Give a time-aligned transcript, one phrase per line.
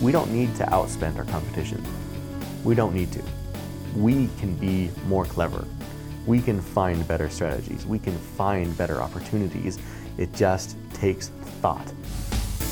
[0.00, 1.84] we don't need to outspend our competition.
[2.64, 3.22] We don't need to.
[3.94, 5.66] We can be more clever.
[6.26, 7.86] We can find better strategies.
[7.86, 9.78] We can find better opportunities.
[10.16, 11.28] It just takes
[11.60, 11.92] thought.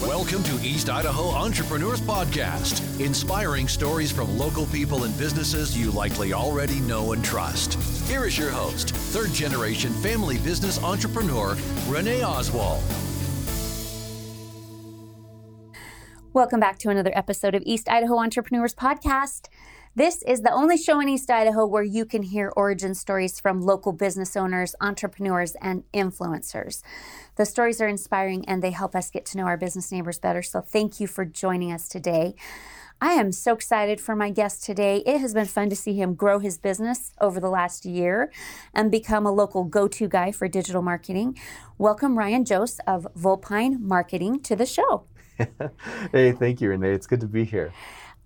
[0.03, 6.33] Welcome to East Idaho Entrepreneurs Podcast, inspiring stories from local people and businesses you likely
[6.33, 7.75] already know and trust.
[8.09, 11.57] Here is your host, third generation family business entrepreneur,
[11.89, 12.85] Renee Oswald.
[16.35, 19.49] Welcome back to another episode of East Idaho Entrepreneurs Podcast.
[19.97, 23.63] This is the only show in East Idaho where you can hear origin stories from
[23.63, 26.83] local business owners, entrepreneurs, and influencers.
[27.37, 30.43] The stories are inspiring and they help us get to know our business neighbors better.
[30.43, 32.35] So, thank you for joining us today.
[33.01, 34.99] I am so excited for my guest today.
[35.07, 38.31] It has been fun to see him grow his business over the last year
[38.75, 41.39] and become a local go to guy for digital marketing.
[41.79, 45.07] Welcome, Ryan Jose of Vulpine Marketing, to the show.
[46.13, 46.93] hey, thank you, Renee.
[46.93, 47.73] It's good to be here.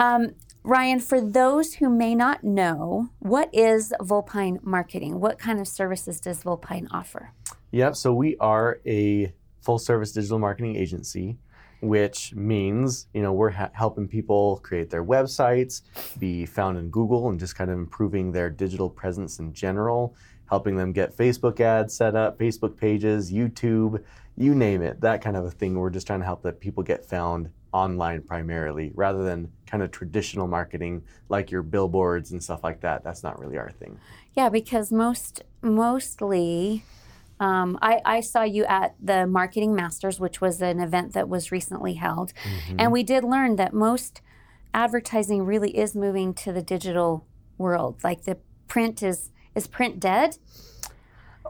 [0.00, 5.20] Um, Ryan, for those who may not know, what is Vulpine Marketing?
[5.20, 7.32] What kind of services does Vulpine offer?
[7.72, 11.36] Yep, so we are a full service digital marketing agency,
[11.80, 15.82] which means, you know, we're ha- helping people create their websites,
[16.18, 20.14] be found in Google, and just kind of improving their digital presence in general,
[20.48, 24.02] helping them get Facebook ads set up, Facebook pages, YouTube,
[24.36, 25.78] you name it, that kind of a thing.
[25.78, 29.90] We're just trying to help that people get found online primarily rather than kind of
[29.90, 33.02] traditional marketing like your billboards and stuff like that.
[33.02, 33.98] That's not really our thing.
[34.34, 36.84] Yeah, because most mostly
[37.40, 41.50] um, I, I, saw you at the Marketing Masters, which was an event that was
[41.50, 42.32] recently held.
[42.44, 42.76] Mm-hmm.
[42.78, 44.20] And we did learn that most
[44.72, 47.26] advertising really is moving to the digital
[47.58, 48.04] world.
[48.04, 48.38] Like the
[48.68, 50.38] print is is print dead?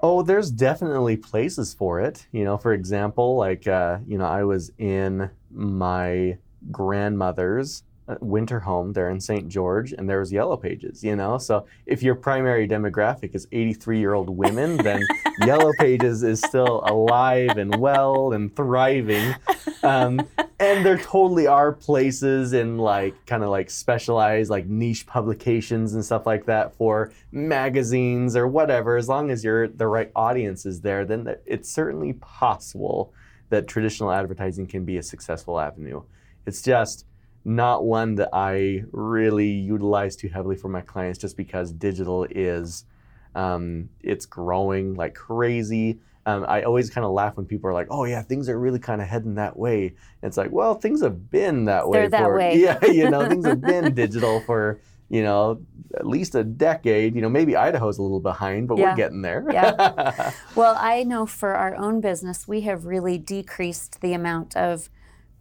[0.03, 2.27] Oh, there's definitely places for it.
[2.33, 6.39] You know, for example, like uh, you know, I was in my
[6.71, 7.85] grandmother's
[8.21, 9.49] winter home there in St.
[9.49, 11.03] George, and there was Yellow Pages.
[11.03, 15.03] You know, so if your primary demographic is 83 year old women, then
[15.47, 19.35] Yellow Pages is still alive and well and thriving.
[19.83, 20.21] Um,
[20.59, 26.05] and there totally are places in like kind of like specialized like niche publications and
[26.05, 28.97] stuff like that for magazines or whatever.
[28.97, 33.13] As long as you're the right audience is there, then it's certainly possible
[33.49, 36.03] that traditional advertising can be a successful avenue.
[36.47, 37.07] It's just
[37.45, 42.85] not one that I really utilize too heavily for my clients just because digital is
[43.35, 45.99] um, it's growing like crazy.
[46.25, 48.79] Um, I always kind of laugh when people are like, "Oh yeah, things are really
[48.79, 52.01] kind of heading that way." And it's like, well, things have been that way.
[52.01, 52.59] They're that for, way.
[52.59, 55.61] Yeah, you know, things have been digital for you know
[55.97, 57.17] at least a decade.
[57.17, 58.91] You know, maybe Idaho's a little behind, but yeah.
[58.91, 59.45] we're getting there.
[59.53, 60.33] yeah.
[60.55, 64.91] Well, I know for our own business, we have really decreased the amount of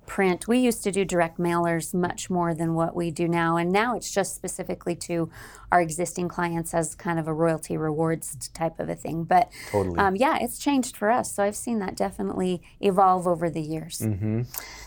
[0.06, 0.48] print.
[0.48, 3.58] We used to do direct mailers much more than what we do now.
[3.58, 5.30] And now it's just specifically to
[5.72, 9.24] our existing clients as kind of a royalty rewards type of a thing.
[9.24, 9.98] But totally.
[10.00, 11.34] um, yeah, it's changed for us.
[11.34, 14.00] So I've seen that definitely evolve over the years.
[14.00, 14.42] Mm-hmm.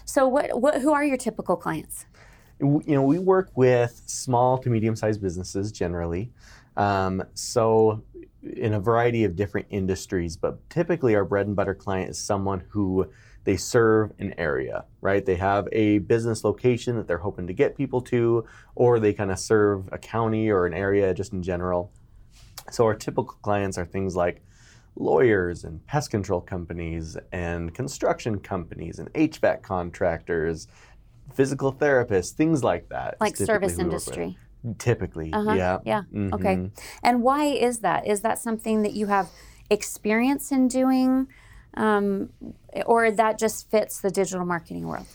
[0.04, 2.06] So, what, what, who are your typical clients?
[2.60, 6.32] You know, we work with small to medium sized businesses generally.
[6.76, 8.03] Um, so,
[8.42, 12.62] in a variety of different industries, but typically our bread and butter client is someone
[12.69, 13.10] who
[13.44, 15.25] they serve an area, right?
[15.25, 19.31] They have a business location that they're hoping to get people to, or they kind
[19.31, 21.93] of serve a county or an area just in general.
[22.71, 24.43] So our typical clients are things like
[24.97, 30.66] lawyers and pest control companies and construction companies and HVAC contractors,
[31.34, 33.16] physical therapists, things like that.
[33.21, 34.38] Like service industry.
[34.78, 35.53] Typically, uh-huh.
[35.53, 35.78] yeah.
[35.84, 36.03] Yeah.
[36.12, 36.34] Mm-hmm.
[36.34, 36.71] Okay.
[37.03, 38.06] And why is that?
[38.06, 39.28] Is that something that you have
[39.69, 41.28] experience in doing?
[41.76, 42.30] Um,
[42.86, 45.06] or that just fits the digital marketing world?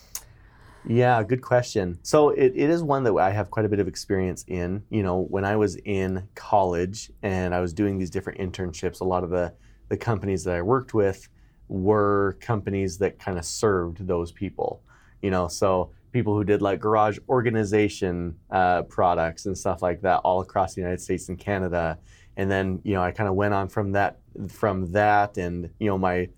[0.87, 1.99] Yeah, good question.
[2.03, 4.83] So it, it is one that I have quite a bit of experience in.
[4.89, 9.03] You know, when I was in college and I was doing these different internships, a
[9.03, 9.53] lot of the,
[9.89, 11.27] the companies that I worked with
[11.67, 14.81] were companies that kind of served those people.
[15.21, 20.17] You know, so people who did like garage organization uh, products and stuff like that
[20.19, 21.99] all across the United States and Canada.
[22.37, 25.87] And then, you know, I kind of went on from that from that and, you
[25.87, 26.29] know, my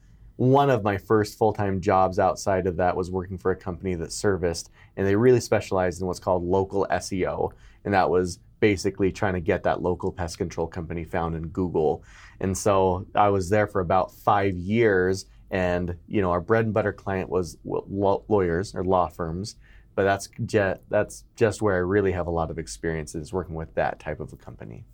[0.41, 4.11] one of my first full-time jobs outside of that was working for a company that
[4.11, 7.51] serviced and they really specialized in what's called local SEO
[7.85, 12.03] and that was basically trying to get that local pest control company found in Google.
[12.39, 16.73] And so I was there for about 5 years and you know our bread and
[16.73, 19.57] butter client was lawyers or law firms
[19.93, 23.53] but that's just that's just where I really have a lot of experience is working
[23.53, 24.85] with that type of a company.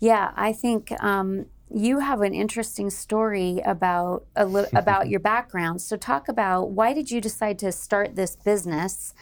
[0.00, 5.80] Yeah, I think um, you have an interesting story about li- about your background.
[5.80, 9.14] So talk about why did you decide to start this business?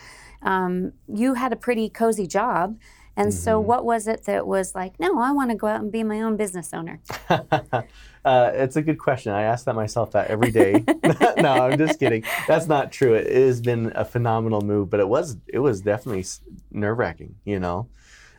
[0.45, 2.77] um, you had a pretty cozy job.
[3.17, 3.69] And so, Mm-hmm.
[3.69, 6.21] what was it that was like, no, I want to go out and be my
[6.23, 6.99] own business owner?
[7.31, 7.83] uh,
[8.25, 9.33] it's a good question.
[9.33, 10.83] I ask that myself that every day.
[11.39, 12.25] no, I'm just kidding.
[12.49, 13.15] That's not true.
[13.15, 16.25] It has been a phenomenal move, but it was it was definitely
[16.71, 17.35] nerve wracking.
[17.45, 17.89] You know,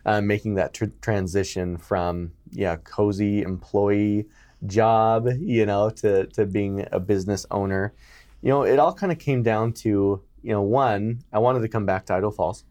[0.05, 4.27] uh, making that tr- transition from yeah cozy employee
[4.65, 7.93] job, you know, to to being a business owner.
[8.41, 11.69] You know, it all kind of came down to you know one, I wanted to
[11.69, 12.63] come back to Idaho Falls.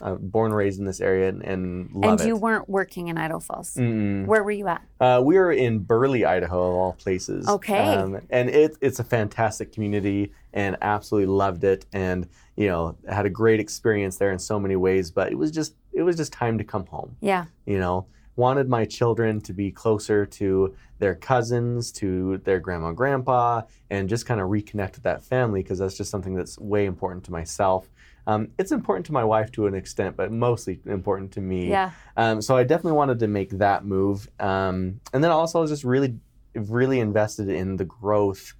[0.00, 2.40] Uh, born and raised in this area and, and love and you it.
[2.40, 3.74] weren't working in Idaho Falls.
[3.74, 4.26] Mm-mm.
[4.26, 4.80] Where were you at?
[5.00, 7.48] Uh, we were in Burley, Idaho, of all places.
[7.48, 7.96] Okay.
[7.96, 11.84] Um, and it, it's a fantastic community and absolutely loved it.
[11.92, 15.10] And, you know, had a great experience there in so many ways.
[15.10, 17.16] But it was just, it was just time to come home.
[17.20, 17.46] Yeah.
[17.66, 18.06] You know,
[18.36, 24.24] wanted my children to be closer to their cousins, to their grandma grandpa, and just
[24.24, 27.90] kind of reconnect with that family because that's just something that's way important to myself.
[28.28, 31.68] Um, it's important to my wife to an extent, but mostly important to me.
[31.68, 31.90] Yeah.
[32.16, 34.28] Um, so I definitely wanted to make that move.
[34.38, 36.14] Um, and then also I was just really,
[36.54, 38.52] really invested in the growth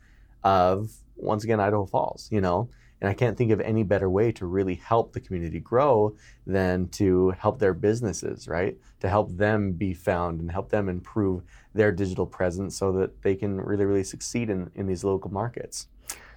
[0.43, 2.69] of, once again, Idaho Falls, you know?
[3.00, 6.17] And I can't think of any better way to really help the community grow
[6.47, 8.77] than to help their businesses, right?
[9.00, 11.43] To help them be found and help them improve
[11.75, 15.87] their digital presence so that they can really, really succeed in, in these local markets.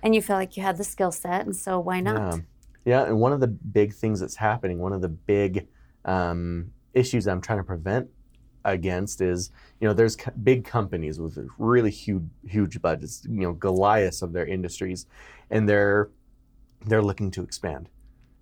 [0.04, 2.36] And you feel like you had the skill set, and so why not?
[2.36, 2.42] Yeah.
[2.84, 5.68] Yeah, and one of the big things that's happening, one of the big
[6.06, 8.10] um, issues I'm trying to prevent
[8.66, 13.54] against is, you know, there's co- big companies with really huge, huge budgets, you know,
[13.54, 15.06] Goliaths of their industries,
[15.52, 16.10] and they're
[16.86, 17.90] they're looking to expand.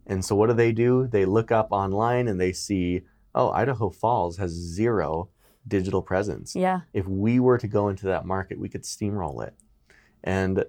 [0.07, 1.07] And so, what do they do?
[1.07, 3.01] They look up online and they see,
[3.35, 5.29] oh, Idaho Falls has zero
[5.67, 6.81] digital presence Yeah.
[6.93, 9.53] if we were to go into that market, we could steamroll it,
[10.23, 10.63] and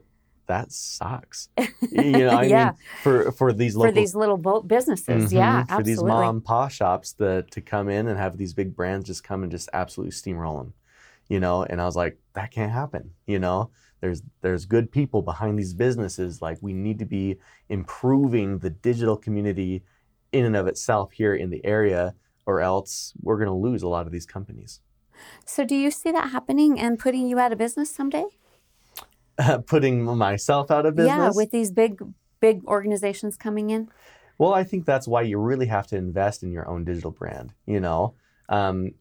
[0.46, 1.49] that sucks.
[1.90, 2.64] you know, I Yeah.
[2.67, 5.31] mean, for for these local For these little boat businesses.
[5.31, 8.52] Mhm, Yeah, for these mom and pop shops the, to come in and have these
[8.52, 10.75] big brands just come and just absolutely steamroll them,
[11.28, 11.62] you know.
[11.62, 13.12] And I was like, that can't happen.
[13.26, 13.70] You know,
[14.00, 16.41] there's there's good people behind these businesses.
[16.41, 17.38] Like we need to be
[17.69, 19.82] improving the digital community
[20.32, 22.14] in and of itself here in the area,
[22.47, 24.81] or else we're going to lose a lot of these companies.
[25.44, 28.25] So, do you see that happening and putting you out of business someday?
[29.67, 31.17] Putting myself out of business.
[31.17, 32.02] Yeah, with these big,
[32.41, 33.88] big organizations coming in.
[34.38, 37.52] Well, I think that's why you really have to invest in your own digital brand,
[37.67, 38.14] you know?
[38.49, 38.93] Um,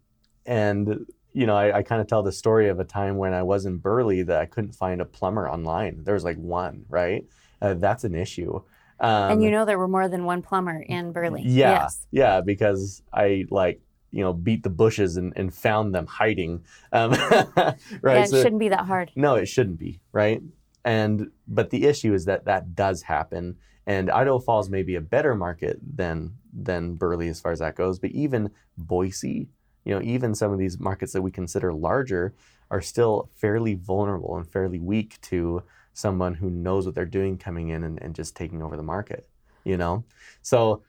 [0.45, 1.05] and,
[1.39, 3.65] you know, I, I kind of tell the story of a time when I was
[3.65, 6.03] in Burley that I couldn't find a plumber online.
[6.03, 7.25] There was like one, right?
[7.61, 8.61] Uh, that's an issue.
[8.99, 11.43] Um, and you know there were more than one plumber in Burley.
[11.45, 12.05] yeah, Yes.
[12.11, 13.79] yeah, because I like,
[14.11, 16.63] you know, beat the bushes and, and found them hiding.
[16.91, 17.11] Um,
[17.61, 17.75] right.
[18.03, 19.11] Yeah, it So- shouldn't be that hard.
[19.15, 20.41] no, it shouldn't be, right?
[20.83, 23.55] And but the issue is that that does happen,
[23.85, 27.75] and Idaho Falls may be a better market than than Burley as far as that
[27.75, 27.99] goes.
[27.99, 29.47] But even Boise,
[29.83, 32.33] you know, even some of these markets that we consider larger
[32.71, 37.69] are still fairly vulnerable and fairly weak to someone who knows what they're doing coming
[37.69, 39.27] in and, and just taking over the market.
[39.63, 40.05] You know,
[40.41, 40.83] so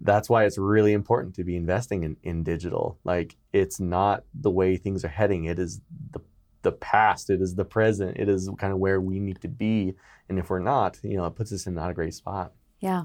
[0.00, 2.98] that's why it's really important to be investing in, in digital.
[3.04, 5.44] Like it's not the way things are heading.
[5.44, 5.80] It is
[6.12, 6.20] the
[6.62, 7.28] the past.
[7.28, 8.16] It is the present.
[8.16, 9.94] It is kind of where we need to be.
[10.28, 12.52] And if we're not, you know, it puts us in not a great spot.
[12.80, 13.04] Yeah.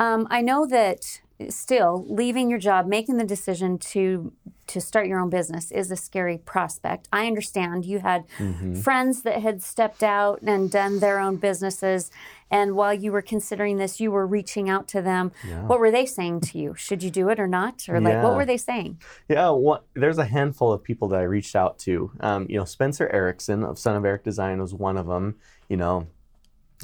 [0.00, 4.32] Um, I know that still leaving your job, making the decision to
[4.66, 7.06] to start your own business is a scary prospect.
[7.12, 8.76] I understand you had Mm-hmm.
[8.76, 12.10] friends that had stepped out and done their own businesses,
[12.50, 15.32] and while you were considering this, you were reaching out to them.
[15.46, 15.66] Yeah.
[15.66, 16.74] What were they saying to you?
[16.76, 17.86] Should you do it or not?
[17.88, 19.00] Or like, what were they saying?
[19.28, 22.10] Yeah, one, there's a handful of people that I reached out to.
[22.20, 25.34] Um, you know, Spencer Erickson of Son of Eric Design was one of them.
[25.68, 26.06] You know,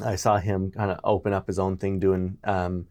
[0.03, 2.87] I saw him kind of open up his own thing, doing um,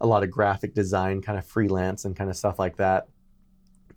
[0.00, 3.08] a lot of graphic design, kind of freelance and kind of stuff like that.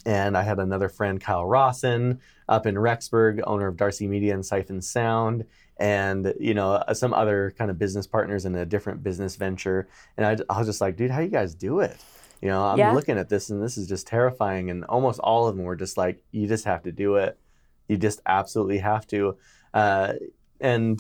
[0.06, 2.20] And I had another friend, Kyle Rawson,
[2.50, 5.46] up in Rexburg, owner of Darcy Media and Siphon Sound,
[5.78, 9.88] and you know uh, some other kind of business partners in a different business venture.
[10.18, 12.04] And I, I was just like, dude, how you guys do it?
[12.42, 12.92] You know, I'm Yeah.
[12.92, 14.70] looking at this and this is just terrifying.
[14.70, 17.40] And almost all of them were just like, you just have to do it.
[17.88, 19.38] You just absolutely have to.
[19.74, 20.14] Uh,
[20.60, 21.00] and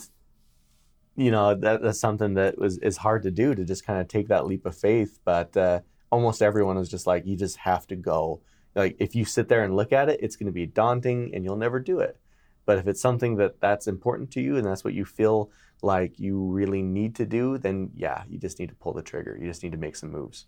[1.15, 4.07] you know that, that's something that was is hard to do to just kind of
[4.07, 5.19] take that leap of faith.
[5.23, 8.41] But uh, almost everyone was just like, you just have to go.
[8.75, 11.43] Like if you sit there and look at it, it's going to be daunting and
[11.43, 12.17] you'll never do it.
[12.65, 15.51] But if it's something that that's important to you and that's what you feel
[15.83, 19.37] like you really need to do, then yeah, you just need to pull the trigger.
[19.39, 20.45] You just need to make some moves.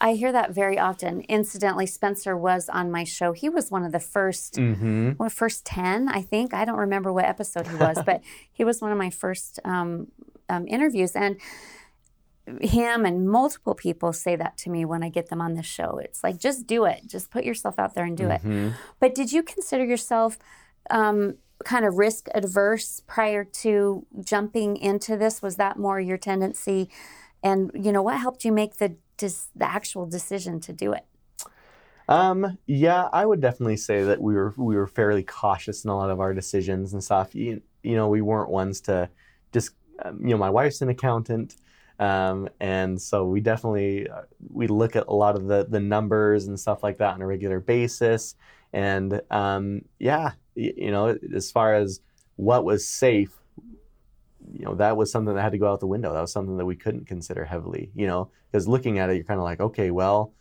[0.00, 1.20] I hear that very often.
[1.28, 3.32] Incidentally, Spencer was on my show.
[3.32, 5.12] He was one of the first Mm-hmm.
[5.18, 6.54] well, first 10, I think.
[6.54, 10.08] I don't remember what episode he was, but he was one of my first um,
[10.48, 11.14] um, interviews.
[11.14, 11.36] And
[12.62, 15.98] him and multiple people say that to me when I get them on this show.
[16.02, 17.02] It's like, just do it.
[17.06, 18.42] Just put yourself out there and do it.
[18.42, 18.72] Mhm.
[19.00, 20.38] But did you consider yourself
[20.88, 25.42] um, kind of risk adverse prior to jumping into this?
[25.42, 26.88] Was that more your tendency?
[27.42, 31.04] And you know, what helped you make the dis- the actual decision to do it?
[32.08, 35.96] Um, yeah, I would definitely say that we were we were fairly cautious in a
[35.96, 37.34] lot of our decisions and stuff.
[37.34, 39.10] You, you know, we weren't ones to
[39.52, 39.72] just
[40.02, 41.56] um, you know, my wife's an accountant.
[41.98, 44.22] Um, and so we definitely uh,
[44.52, 47.26] we look at a lot of the the numbers and stuff like that on a
[47.26, 48.36] regular basis.
[48.72, 52.00] And um, yeah, you know, as far as
[52.36, 53.32] what was safe,
[54.52, 56.12] you know, that was something that had to go out the window.
[56.12, 57.90] That was something that we couldn't consider heavily.
[57.94, 60.32] You know, because looking at it, you're kind of like, okay, well,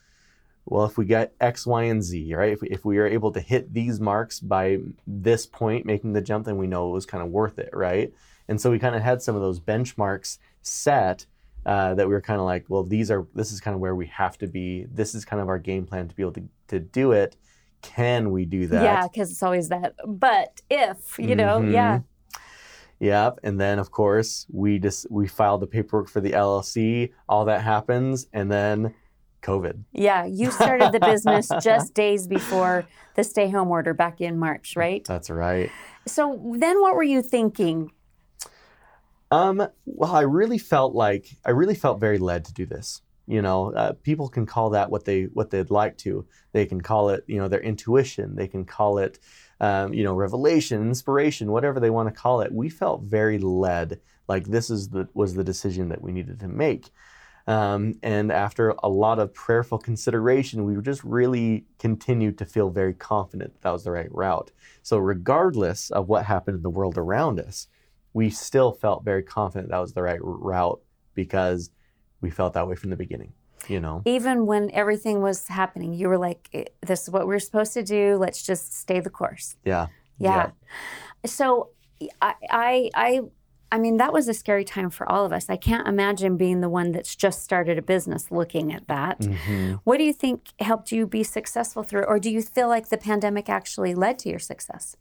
[0.66, 2.52] well, if we get X, Y, and Z, right?
[2.52, 6.22] If we, if we are able to hit these marks by this point, making the
[6.22, 8.14] jump, then we know it was kind of worth it, right?
[8.50, 11.26] And so we kind of had some of those benchmarks set
[11.66, 13.96] uh, that we were kind of like, well, these are this is kind of where
[13.96, 14.86] we have to be.
[14.92, 17.36] This is kind of our game plan to be able to to do it.
[17.82, 18.84] Can we do that?
[18.84, 19.94] Yeah, because it's always that.
[20.06, 21.72] But if you know, Mhm.
[21.72, 22.00] yeah,
[23.00, 23.42] Yep.
[23.44, 27.14] And then of course we just we filed the paperwork for the LLC.
[27.30, 28.96] All that happens, and then
[29.44, 29.84] COVID.
[29.94, 34.76] yeah, you started the business just days before the stay home order back in March,
[34.76, 35.06] right?
[35.06, 35.70] That's right.
[36.08, 37.92] So then, what were you thinking?
[39.30, 43.02] Um, well, I really felt like I really felt very led to do this.
[43.28, 46.26] You know, uh, people can call that what they what they'd like to.
[46.54, 48.36] They can call it, you know, their intuition.
[48.36, 49.20] They can call it,
[49.60, 52.52] um, you know, revelation, inspiration, whatever they want to call it.
[52.52, 56.48] We felt very led, like this is the was the decision that we needed to
[56.48, 56.90] make.
[57.48, 62.94] Um, and after a lot of prayerful consideration, we just really continued to feel very
[62.94, 64.52] confident that, that was the right route.
[64.84, 67.68] So, regardless of what happened in the world around us,
[68.14, 70.82] we still felt very confident that was the right route
[71.14, 71.72] because
[72.22, 73.34] we felt that way from the beginning.
[73.68, 77.40] You know, Even when everything was happening, you were like, "Eh, "This is what we're
[77.40, 78.16] supposed to do.
[78.16, 79.88] Let's just stay the course." yeah,
[80.20, 80.52] Yeah.
[81.26, 81.70] So,
[82.22, 83.22] I, I, I,
[83.72, 85.50] I mean, that was a scary time for all of us.
[85.50, 89.20] I can't imagine being the one that's just started a business looking at that.
[89.20, 89.82] Mhm.
[89.84, 92.98] What do you think helped you be successful through, or do you feel like the
[92.98, 94.96] pandemic actually led to your success,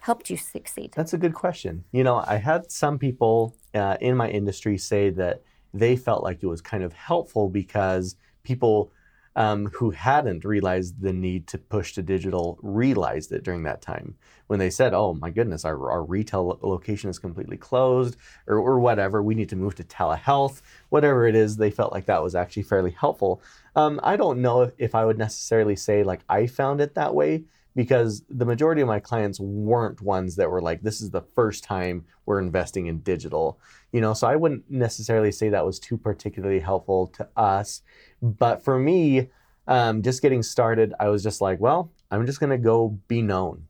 [0.00, 0.92] helped you succeed?
[0.96, 1.84] That's a good question.
[1.92, 5.42] You know, I had some people uh, in my industry say that
[5.74, 8.92] they felt like it was kind of helpful because people
[9.34, 14.14] um, who hadn't realized the need to push to digital realized it during that time
[14.46, 18.58] when they said, "Oh my goodness, our, our retail lo- location is completely closed," or,
[18.58, 19.22] or whatever.
[19.22, 20.60] We need to move to telehealth,
[20.90, 21.56] whatever it is.
[21.56, 23.40] They felt like that was actually fairly helpful.
[23.74, 27.14] Um, I don't know if, if I would necessarily say like I found it that
[27.14, 31.22] way because the majority of my clients weren't ones that were like, this is the
[31.34, 33.58] first time we're investing in digital.
[33.92, 37.82] You know, so I wouldn't necessarily say that was too particularly helpful to us.
[38.20, 39.30] But for me,
[39.66, 43.66] um, just getting started, I was just like, well, I'm just gonna go be known.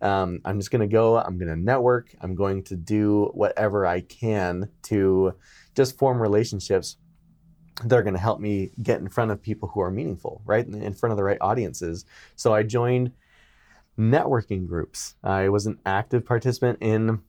[0.00, 1.18] Um, I'm just gonna go.
[1.18, 2.14] I'm gonna network.
[2.20, 5.34] I'm going to do whatever I can to
[5.74, 6.96] just form relationships
[7.84, 10.66] that are going to help me get in front of people who are meaningful, right?
[10.66, 12.04] In front of the right audiences.
[12.36, 13.12] So I joined
[13.98, 15.14] networking groups.
[15.22, 17.20] I was an active participant in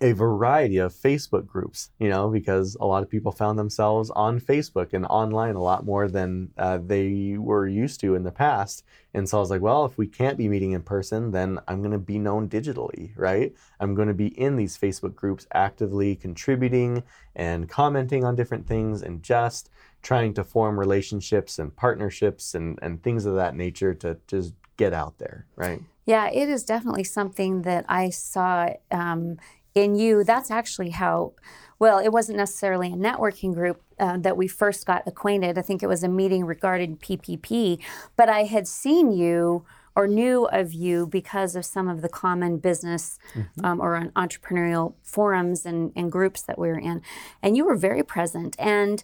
[0.00, 4.40] a variety of Facebook groups, you know, because a lot of people found themselves on
[4.40, 8.84] Facebook and online a lot more than uh, they were used to in the past.
[9.12, 11.80] And so I was like, well, if we can't be meeting in person, then I'm
[11.80, 13.52] going to be known digitally, right?
[13.80, 17.02] I'm going to be in these Facebook groups actively contributing
[17.34, 19.70] and commenting on different things and just
[20.02, 24.94] trying to form relationships and partnerships and, and things of that nature to just get
[24.94, 25.82] out there, right?
[26.06, 29.36] Yeah, it is definitely something that I saw um,
[29.74, 30.24] in you.
[30.24, 31.34] That's actually how,
[31.78, 35.58] well, it wasn't necessarily a networking group uh, that we first got acquainted.
[35.58, 37.82] I think it was a meeting regarding PPP,
[38.16, 42.58] but I had seen you or knew of you because of some of the common
[42.58, 43.18] business
[43.64, 47.02] um, or entrepreneurial forums and, and groups that we were in.
[47.42, 49.02] And you were very present and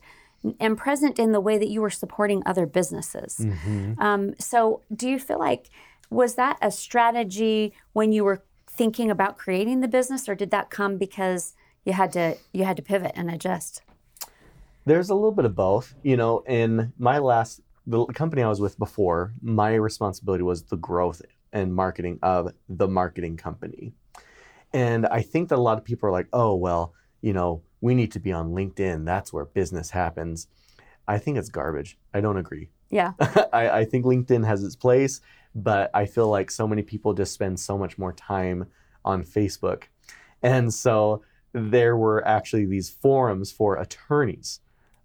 [0.61, 3.45] and present in the way that you were supporting other businesses.
[3.99, 5.71] Um, so, do you feel like
[6.11, 10.71] was that a strategy when you were thinking about creating the business, or did that
[10.71, 13.83] come because you had to you had to pivot and adjust?
[14.85, 15.95] There's a little bit of both.
[16.03, 20.77] You know, in my last the company I was with before, my responsibility was the
[20.77, 21.23] growth
[21.53, 23.93] and marketing of the marketing company.
[24.73, 27.95] And I think that a lot of people are like, "Oh, well, you know, we
[27.95, 29.05] need to be on LinkedIn.
[29.05, 30.49] That's where business happens."
[31.07, 31.99] I think it's garbage.
[32.15, 32.69] I don't agree.
[32.91, 33.13] Yeah,
[33.53, 35.21] I, I think LinkedIn has its place,
[35.55, 38.67] but I feel like so many people just spend so much more time
[39.05, 39.85] on Facebook.
[40.43, 41.23] And so
[41.53, 44.61] there were actually these forums for attorneys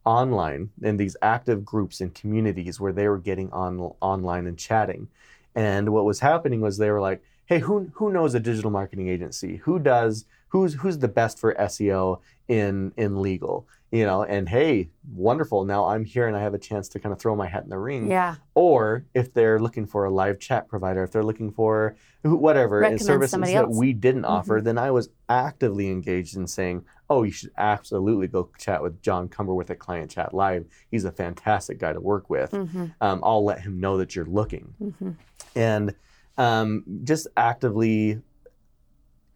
[0.05, 5.07] online in these active groups and communities where they were getting on online and chatting.
[5.55, 9.09] And what was happening was they were like, "Hey, who who knows a digital marketing
[9.09, 9.57] agency?
[9.57, 14.89] Who does who's who's the best for SEO in in legal?" You know, and hey,
[15.15, 15.65] wonderful.
[15.65, 17.69] Now I'm here and I have a chance to kind of throw my hat in
[17.69, 18.11] the ring.
[18.11, 18.35] Yeah.
[18.53, 23.01] Or if they're looking for a live chat provider, if they're looking for whatever Recommend
[23.01, 24.31] services that we didn't Mm-hmm.
[24.31, 29.01] offer, then I was actively engaged in saying, "Oh, you should absolutely go chat with
[29.01, 30.67] John Cumberworth at Client Chat Live.
[30.91, 32.51] He's a fantastic guy to work with.
[32.51, 32.85] Mm-hmm.
[33.01, 35.11] Um, I'll let him know that you're looking." Mm-hmm.
[35.55, 35.95] and
[36.37, 38.21] um, just actively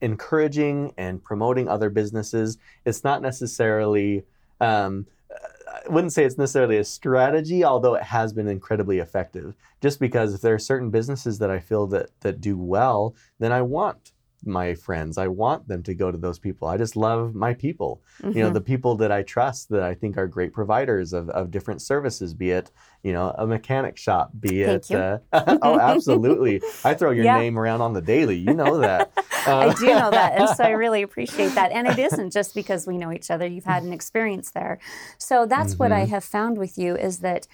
[0.03, 2.57] encouraging and promoting other businesses.
[2.85, 4.23] It's not necessarily,
[4.61, 9.55] um, I wouldn't say it's necessarily a strategy, although it has been incredibly effective.
[9.81, 13.51] Just because if there are certain businesses that I feel that that do well, then
[13.51, 14.12] I want
[14.45, 15.17] my friends.
[15.17, 16.67] I want them to go to those people.
[16.67, 18.37] I just love my people Mm-hmm.
[18.37, 21.49] you know the people that i trust that i think are great providers of, of
[21.51, 22.71] different services be it
[23.01, 24.95] you know a mechanic shop be Thank it.
[24.95, 25.17] Uh,
[25.63, 27.37] oh absolutely i throw your Yeah.
[27.39, 29.11] name around on the daily you know that
[29.47, 30.39] I Uh, do know that.
[30.39, 31.71] And so I really appreciate that.
[31.73, 34.79] And it isn't just because we know each other, you've had an experience there.
[35.17, 36.01] So that's what Mm-hmm.
[36.03, 37.47] I have found with you is that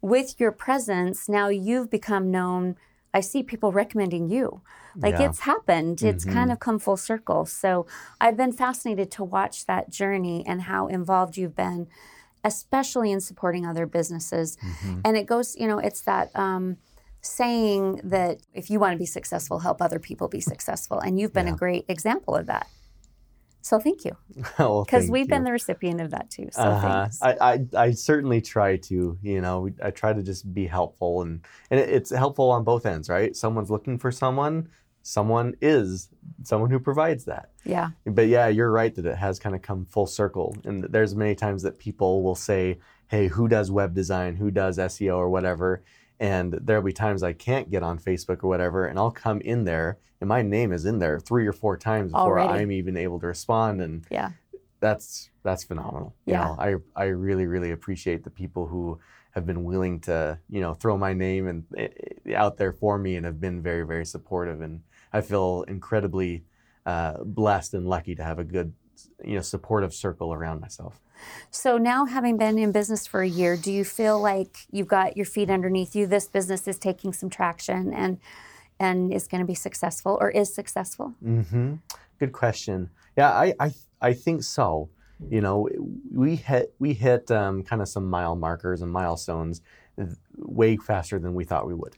[0.00, 2.76] with your presence, now you've become known.
[3.18, 4.60] I see people recommending you.
[4.94, 5.28] Like Yeah.
[5.28, 6.32] it's happened, it's Mhm.
[6.32, 7.44] kind of come full circle.
[7.46, 7.84] So
[8.20, 11.88] I've been fascinated to watch that journey and how involved you've been,
[12.44, 14.56] especially in supporting other businesses.
[14.56, 15.00] Mhm.
[15.04, 16.76] And it goes, you know, it's that um,
[17.20, 21.00] saying that if you want to be successful, help other people be successful.
[21.00, 21.54] And you've been Yeah.
[21.54, 22.68] a great example of that.
[23.62, 24.16] So thank you.
[24.56, 26.48] Because thank we've been the recipient of that too.
[26.52, 27.08] So uh-huh.
[27.08, 27.22] thanks.
[27.22, 31.40] I, I, I certainly try to, you know, I try to just be helpful and,
[31.70, 33.34] and it's helpful on both ends, right?
[33.36, 34.68] Someone's looking for someone,
[35.02, 36.08] someone is
[36.42, 37.50] someone who provides that.
[37.64, 37.90] yeah.
[38.04, 40.56] But yeah, you're right that it has kind of come full circle.
[40.64, 44.36] And there's many times that people will say, hey, who does web design?
[44.36, 45.82] Who does SEO or whatever?
[46.20, 49.64] And there'll be times I can't get on Facebook or whatever, and I'll come in
[49.64, 52.60] there and my name is in there three or four times before Already.
[52.60, 53.80] I'm even able to respond.
[53.80, 54.32] And Yeah.
[54.80, 56.14] that's that's phenomenal.
[56.26, 56.44] You Yeah.
[56.44, 58.98] know, I I really really appreciate the people who
[59.32, 63.16] have been willing to you know throw my name and eh, out there for me
[63.16, 66.44] and have been very very supportive and I feel incredibly
[66.84, 68.72] uh, blessed and lucky to have a good
[69.24, 71.00] you know supportive circle around myself.
[71.50, 75.16] So now, having been in business for a year, do you feel like you've got
[75.16, 76.06] your feet underneath you?
[76.06, 78.18] This business is taking some traction and
[78.80, 81.14] and is going to be successful or is successful?
[81.24, 81.74] mm-hmm.
[82.18, 82.90] Good question.
[83.16, 84.90] Yeah, I I I think so.
[85.30, 85.68] You know,
[86.12, 89.60] we hit we hit um, kind of some mile markers and milestones
[90.36, 91.96] way faster than we thought we would,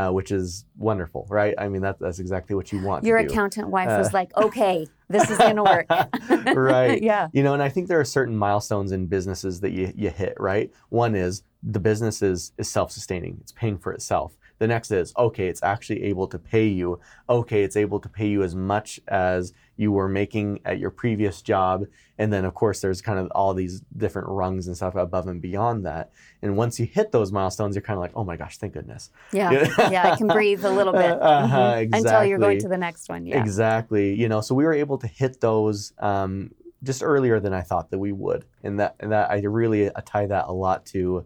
[0.00, 1.54] uh, which is wonderful, right?
[1.58, 3.04] I mean, that, that's exactly what you want.
[3.04, 3.30] Your to do.
[3.30, 5.86] accountant wife Uh, was like, "Okay, this is going to work."
[6.56, 7.02] right.
[7.12, 7.28] yeah.
[7.34, 10.34] You know, and I think there are certain milestones in businesses that you, you hit,
[10.38, 10.72] right?
[10.88, 14.38] One is the business is, is self sustaining, it's paying for itself.
[14.58, 16.98] The next is, okay, it's actually able to pay you.
[17.28, 21.40] Okay, it's able to pay you as much as you were making at your previous
[21.40, 21.86] job.
[22.18, 25.40] And then, of course, there's kind of all these different rungs and stuff above and
[25.40, 26.10] beyond that.
[26.42, 29.08] And once you hit those milestones, you're kind of like, oh my gosh, thank goodness.
[29.32, 29.50] Yeah.
[29.90, 30.12] Yeah.
[30.12, 31.96] I can breathe a little bit Uh-huh, Mhm.
[31.96, 33.24] until you're going to the next one.
[33.24, 33.40] Yeah.
[33.40, 34.12] Exactly.
[34.14, 36.50] You know, so we were able to hit those um,
[36.82, 40.26] just earlier than I thought that we would, and that and that I really tie
[40.26, 41.24] that a lot to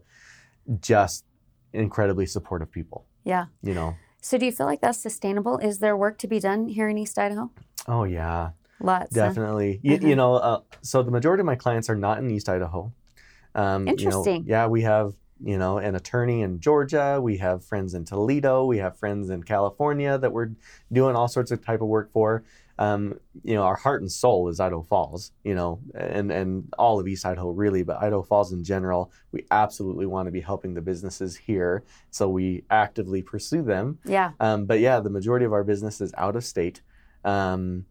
[0.80, 1.24] just
[1.72, 3.04] incredibly supportive people.
[3.24, 3.46] Yeah.
[3.62, 3.96] You know.
[4.24, 5.58] So do you feel like that's sustainable?
[5.58, 7.50] Is there work to be done here in East Idaho?
[7.86, 9.14] Oh yeah, Lots.
[9.14, 9.26] huh?
[9.26, 9.80] definitely.
[9.82, 10.06] You, Uh-huh.
[10.06, 12.90] you know, uh, so the majority of my clients are not in East Idaho.
[13.54, 14.36] Um, Interesting.
[14.36, 15.12] You know, yeah, we have
[15.44, 17.20] you know an attorney in Georgia.
[17.20, 18.64] We have friends in Toledo.
[18.64, 20.52] We have friends in California that we're
[20.90, 22.44] doing all sorts of type of work for.
[22.78, 25.32] Um, you know, our heart and soul is Idaho Falls.
[25.44, 29.12] You know, and and all of East Idaho really, but Idaho Falls in general.
[29.32, 33.98] We absolutely want to be helping the businesses here, so we actively pursue them.
[34.04, 34.32] Yeah.
[34.40, 36.82] Um, but yeah, the majority of our business is out of state.
[37.24, 37.86] Um,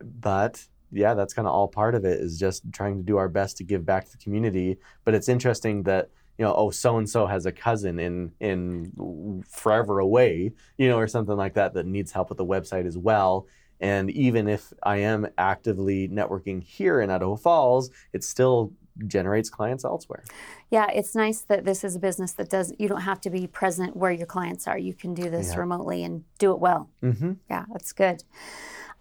[0.00, 3.28] but yeah, that's kind of all part of it is just trying to do our
[3.28, 4.78] best to give back to the community.
[5.04, 9.42] But it's interesting that you know, oh, so and so has a cousin in in
[9.48, 12.98] forever away, you know, or something like that that needs help with the website as
[12.98, 13.46] well.
[13.80, 18.72] And even if I am actively networking here in Idaho Falls, it still
[19.06, 20.24] generates clients elsewhere.
[20.70, 23.46] Yeah, it's nice that this is a business that does you don't have to be
[23.46, 24.78] present where your clients are.
[24.78, 25.58] You can do this Yeah.
[25.60, 26.88] remotely and do it well.
[27.02, 27.32] Mm-hmm.
[27.50, 28.24] Yeah, that's good.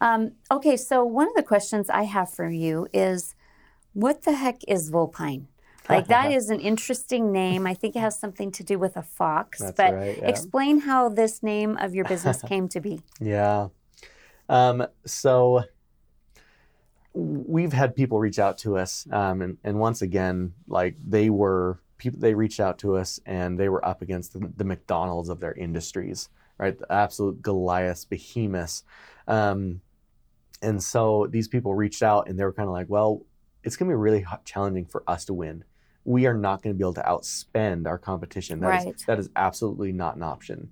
[0.01, 3.35] Um, okay, so one of the questions I have for you is
[3.93, 5.47] what the heck is Vulpine?
[5.87, 7.65] Like that is an interesting name.
[7.65, 9.59] I think it has something to do with a fox.
[9.59, 10.27] That's but right, yeah.
[10.27, 13.01] explain how this name of your business came to be.
[13.21, 13.69] Yeah.
[14.49, 15.63] Um, so
[17.13, 21.79] we've had people reach out to us, um, and, and once again, like they were
[21.97, 25.39] people, they reached out to us, and they were up against the, the McDonald's of
[25.39, 26.77] their industries, right?
[26.77, 28.83] The absolute Goliath behemoths.
[29.27, 29.81] Um,
[30.61, 33.21] and so these people reached out, and they were kind of like, well,
[33.63, 35.63] it's going to be really challenging for us to win.
[36.03, 38.59] We are not going to be able to outspend our competition.
[38.59, 38.93] That Right.
[38.95, 40.69] is, that is absolutely not an option.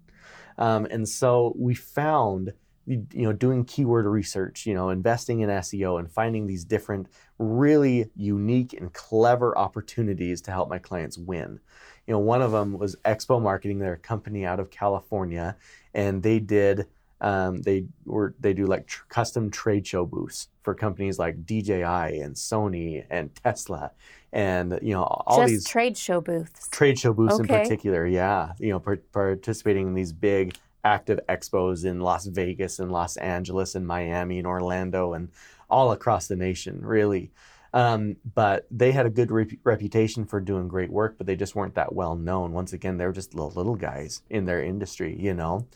[0.58, 2.54] Um, and so we found,
[2.86, 8.10] you know, doing keyword research, you know, investing in SEO and finding these different, really
[8.15, 11.60] unique and clever opportunities to help my clients win.
[12.08, 13.80] You know, one of them was Expo Marketing.
[13.80, 15.56] They're a company out of California,
[15.93, 16.88] and they did
[17.24, 22.19] um, they were they do like tr- custom trade show booths for companies like DJI
[22.19, 23.91] and Sony and Tesla,
[24.34, 26.67] and you know all Just these trade show booths.
[26.67, 28.06] trade show booths in particular.
[28.06, 33.17] Yeah, you know, par- participating in these big active expos in Las Vegas and Los
[33.17, 35.30] Angeles and Miami and Orlando and
[35.69, 37.32] all across the nation, really.
[37.74, 41.56] Um, but they had a good rep- reputation for doing great work, but they just
[41.56, 42.52] weren't that well known.
[42.52, 45.67] Once again, they were just little little guys in their industry, you know.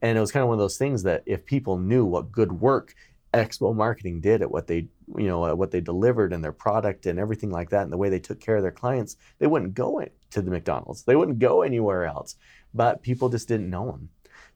[0.00, 2.52] And it was kind of one of those things that if people knew what good
[2.52, 2.94] work
[3.34, 7.18] Expo Marketing did at what they, you know, what they delivered and their product and
[7.18, 9.98] everything like that, and the way they took care of their clients, they wouldn't go
[10.00, 11.02] in- to the McDonald's.
[11.02, 12.36] They wouldn't go anywhere else.
[12.74, 14.08] But people just didn't know them.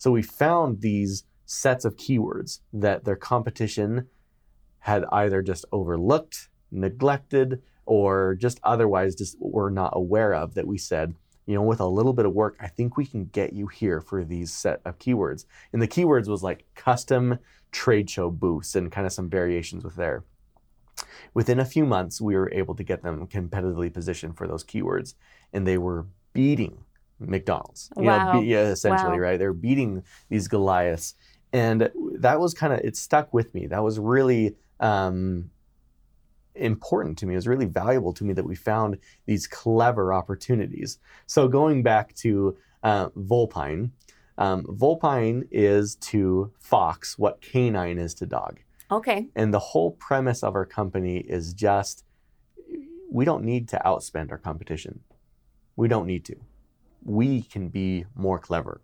[0.04, 4.06] So we found these sets of keywords that their competition
[4.80, 10.76] had either just overlooked, neglected, or just otherwise just were not aware of that we
[10.76, 11.14] said,
[11.46, 14.02] you know, with a little bit of work, I think we can get you here
[14.02, 15.46] for these set of keywords.
[15.72, 17.38] And the keywords was like custom
[17.72, 20.22] trade show booths and kind of some variations with there.
[21.32, 25.14] Within a few months, we were able to get them competitively positioned for those keywords,
[25.54, 26.84] and they were beating
[27.18, 27.90] McDonald's.
[27.96, 28.32] You Wow.
[28.32, 29.18] know, be, yeah, essentially, Wow.
[29.18, 29.38] right?
[29.38, 31.14] They're beating these Goliaths,
[31.52, 33.66] and that was kind of it stuck with me.
[33.66, 35.50] That was really um,
[36.54, 37.34] important to me.
[37.34, 40.98] It was really valuable to me that we found these clever opportunities.
[41.26, 43.92] So going back to uh, Vulpine,
[44.38, 48.60] um, Vulpine is to fox what canine is to dog.
[48.90, 49.28] Okay.
[49.34, 52.04] And the whole premise of our company is just
[53.10, 55.00] we don't need to outspend our competition.
[55.76, 56.36] We don't need to.
[57.04, 58.80] We can be more clever.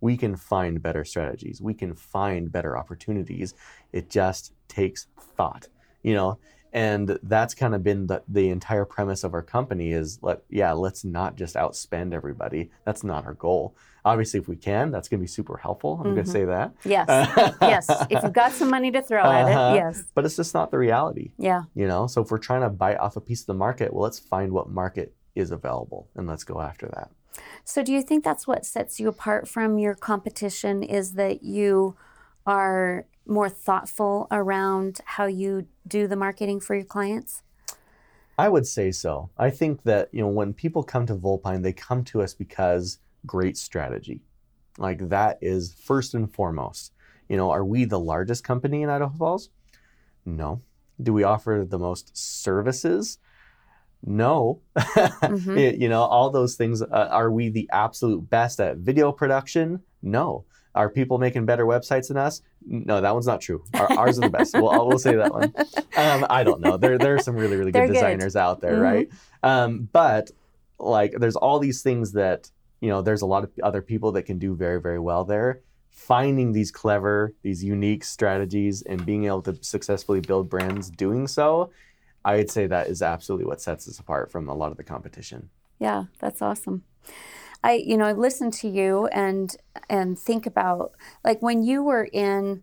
[0.00, 1.60] We can find better strategies.
[1.60, 3.54] We can find better opportunities.
[3.92, 5.68] It just takes thought,
[6.02, 6.38] you know.
[6.72, 10.72] And that's kind of been the, the entire premise of our company is let yeah,
[10.72, 12.70] let's not just outspend everybody.
[12.84, 13.74] That's not our goal.
[14.04, 15.94] Obviously, if we can, that's going to be super helpful.
[15.94, 16.24] I'm going Mhm.
[16.26, 16.74] to say that.
[16.84, 17.06] Yes.
[17.62, 17.88] yes.
[18.10, 19.72] If you've got some money to throw at Uh-huh.
[19.74, 20.04] it, yes.
[20.14, 21.62] But it's just not the reality Yeah.
[21.74, 24.02] you know so if we're trying to bite off a piece of the market well
[24.02, 27.10] let's find what market is available and let's go after that
[27.64, 31.96] So do you think that's what sets you apart from your competition is that you
[32.46, 37.42] are more thoughtful around how you do the marketing for your clients?
[38.38, 39.30] i would say so.
[39.38, 42.98] I think that you know when people come to vulpine they come to us because
[43.26, 44.20] great strategy.
[44.78, 46.92] Like that is first and foremost.
[47.28, 49.48] You know are we the largest company in idaho falls?
[50.24, 50.60] No.
[51.02, 53.18] Do we offer the most services
[54.04, 54.60] no.
[54.76, 55.56] Mhm.
[55.56, 59.80] Y- you know all those things uh, are we the absolute best at video production?
[60.02, 60.44] No.
[60.74, 62.42] Are people making better websites than us?
[62.66, 63.64] No that one's not true.
[63.74, 64.54] Our, ours are the best.
[64.54, 65.52] Well we'll say that one.
[65.96, 66.76] Um, i don't know.
[66.76, 67.94] There, there are some really really good good.
[67.94, 68.82] designers out there Mhm.
[68.82, 69.08] right
[69.42, 70.30] um, but
[70.78, 72.50] like there's all these things that
[72.82, 75.62] you know there's a lot of other people that can do very very well there.
[75.90, 81.70] Finding these clever these unique strategies and being able to successfully build brands doing so
[82.26, 84.84] i would say that is absolutely what sets us apart from a lot of the
[84.84, 86.84] competition Yeah, that's awesome.
[87.62, 89.56] I, you know, I listen to you and
[89.88, 90.92] and think about
[91.24, 92.62] like when you were in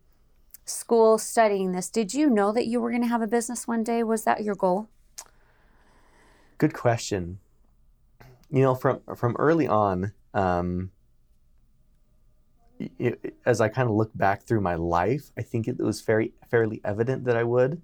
[0.65, 1.89] school studying this.
[1.89, 4.03] Did you know that you were going to have a business one day?
[4.03, 4.89] Was that your goal?
[6.57, 7.39] Good question.
[8.49, 10.91] You know, from from early on, um,
[12.99, 16.33] y- as I kind of look back through my life, I think it was very
[16.49, 17.81] fairly evident that I would.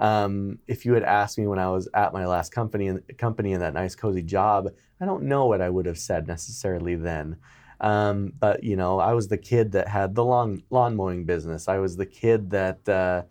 [0.00, 3.52] Um, if you had asked me when I was at my last company and company
[3.52, 4.68] in that nice cozy job,
[5.00, 7.36] I don't know what I would have said necessarily then.
[7.80, 11.68] Um, but you know, I was the kid that had the lawn lawn mowing business.
[11.68, 12.88] I was the kid that.
[12.88, 13.22] Uh,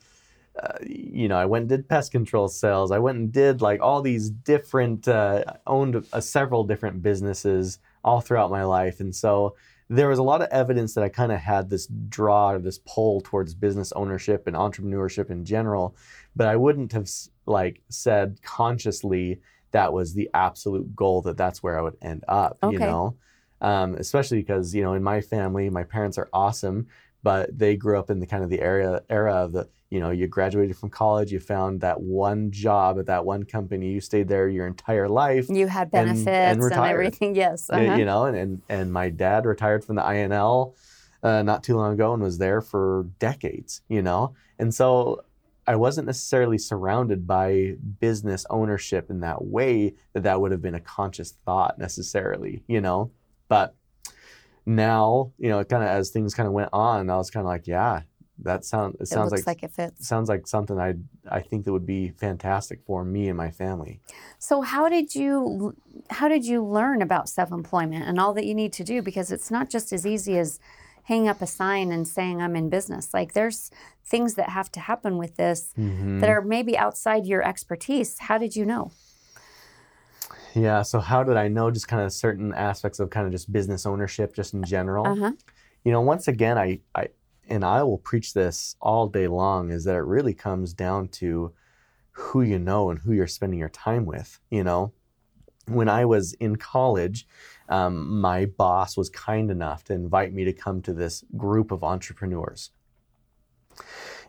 [0.61, 2.91] uh, you know, I went and did pest control sales.
[2.91, 8.21] I went and did like all these different, uh, owned uh, several different businesses all
[8.21, 8.99] throughout my life.
[8.99, 9.55] And so
[9.89, 12.79] there was a lot of evidence that I kind of had this draw or this
[12.85, 15.95] pull towards business ownership and entrepreneurship in general.
[16.35, 17.09] But I wouldn't have
[17.45, 19.39] like said consciously
[19.71, 23.15] that was the absolute goal that that's where I would end up, you know?
[23.61, 26.87] Um, especially because, you know, in my family, my parents are awesome
[27.23, 30.11] but they grew up in the kind of the era era of the you know
[30.11, 34.27] you graduated from college you found that one job at that one company you stayed
[34.27, 36.91] there your entire life You had and benefits and, retired.
[36.91, 37.35] everything.
[37.43, 37.69] Yes.
[37.69, 37.95] uh-huh.
[37.95, 40.75] you know and, and and my dad retired from the INL
[41.23, 45.23] uh, not too long ago and was there for decades you know and so
[45.65, 50.75] I wasn't necessarily surrounded by business ownership in that way that that would have been
[50.75, 53.11] a conscious thought necessarily you know?
[53.47, 53.75] But
[54.65, 57.49] now you know kind of as things kind of went on I was kind of
[57.49, 58.03] like yeah
[58.39, 60.07] that sound it It sounds like, like it fits.
[60.07, 60.95] sounds like something I
[61.29, 64.01] I think that would be fantastic for me and my family.
[64.39, 65.75] So how did you
[66.09, 69.01] how did you learn about self-employment and all that you need to do?
[69.01, 70.59] Because it's not just as easy as
[71.03, 73.13] hanging up a sign and saying I'm in business.
[73.13, 73.69] Like there's
[74.05, 76.19] things that have to happen with this Mm-hmm.
[76.19, 78.19] that are maybe outside your expertise.
[78.19, 78.91] How did you know?
[80.53, 80.83] Yeah.
[80.83, 83.85] So how did I know just kind of certain aspects of kind of just business
[83.85, 85.07] ownership, just in general?
[85.07, 85.31] Uh-huh.
[85.83, 87.07] You know, once again, I, I,
[87.49, 91.53] and I will preach this all day long, is that it really comes down to
[92.11, 94.39] who you know and who you're spending your time with.
[94.51, 94.93] You know,
[95.67, 97.27] when I was in college,
[97.69, 101.83] um, my boss was kind enough to invite me to come to this group of
[101.83, 102.71] entrepreneurs.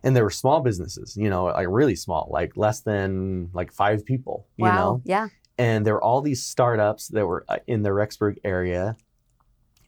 [0.02, 4.04] And they were small businesses, you know, like really small, like less than like five
[4.04, 4.76] people, you wow.
[4.76, 5.28] know Yeah.
[5.58, 8.96] and there were all these startups that were uh, in the Rexburg area,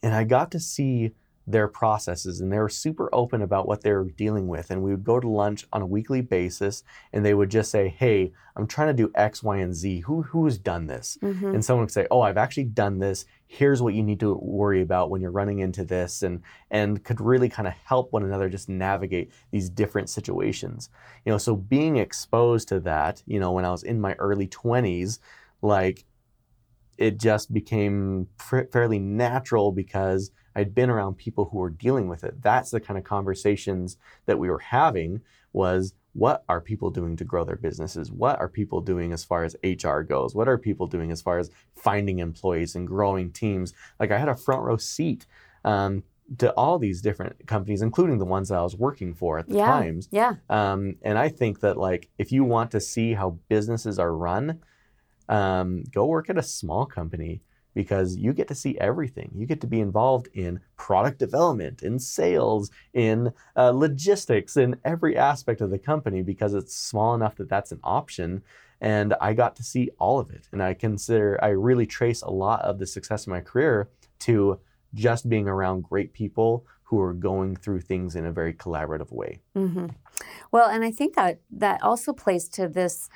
[0.02, 1.12] and I got to see
[1.46, 4.70] their processes, and they were super open about what they were dealing with.
[4.70, 6.82] And we would go to lunch on a weekly basis,
[7.12, 10.00] and they would just say, "Hey, I'm trying to do X, Y, and Z.
[10.00, 11.54] Who who has done this?" Mhm.
[11.54, 13.26] And someone would say, "Oh, I've actually done this.
[13.46, 17.20] Here's what you need to worry about when you're running into this," and and could
[17.20, 20.90] really kind of help one another just navigate these different situations.
[21.24, 24.48] You know, so being exposed to that, you know, when I was in my early
[24.48, 25.20] 20s,
[25.62, 26.04] like
[26.98, 32.24] it just became fa- fairly natural because I'd been around people who were dealing with
[32.24, 32.42] it.
[32.42, 35.20] That's the kind of conversations that we were having
[35.52, 38.10] was what are people doing to grow their businesses?
[38.10, 40.34] What are people doing as far as HR goes?
[40.34, 43.74] What are people doing as far as finding employees and growing teams?
[44.00, 45.26] Like I had a front row seat
[45.62, 46.04] um,
[46.38, 49.56] to all these different companies, including the ones that I was working for at the
[49.56, 49.66] Yeah.
[49.66, 50.08] times.
[50.10, 50.36] Yeah.
[50.48, 54.60] Um, and I think that like if you want to see how businesses are run,
[55.28, 57.42] um, go work at a small company
[57.76, 59.30] because you get to see everything.
[59.34, 65.14] You get to be involved in product development, in sales, in uh, logistics, in every
[65.14, 68.42] aspect of the company because it's small enough that that's an option.
[68.80, 70.48] And I got to see all of it.
[70.52, 74.58] And I consider, I really trace a lot of the success of my career to
[74.94, 79.40] just being around great people who are going through things in a very collaborative way.
[79.54, 79.88] hmm
[80.50, 83.10] Well, and I think that that also plays to this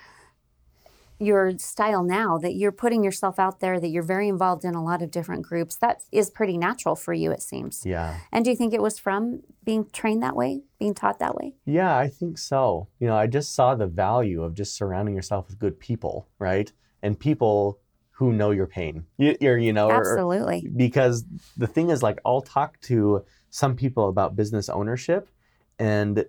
[1.21, 4.83] your style now that you're putting yourself out there that you're very involved in a
[4.83, 8.17] lot of different groups that is pretty natural for you it seems Yeah.
[8.33, 11.55] and do you think it was from being trained that way being taught that way
[11.67, 12.89] Yeah, I think so.
[12.99, 16.73] You know, I just saw the value of just surrounding yourself with good people, right?
[17.03, 17.79] And people
[18.13, 19.05] who know your pain.
[19.19, 21.25] You, you're, you know, or- or- absolutely because
[21.57, 25.29] the thing is, like, I'll talk to some people about business ownership,
[25.79, 26.25] and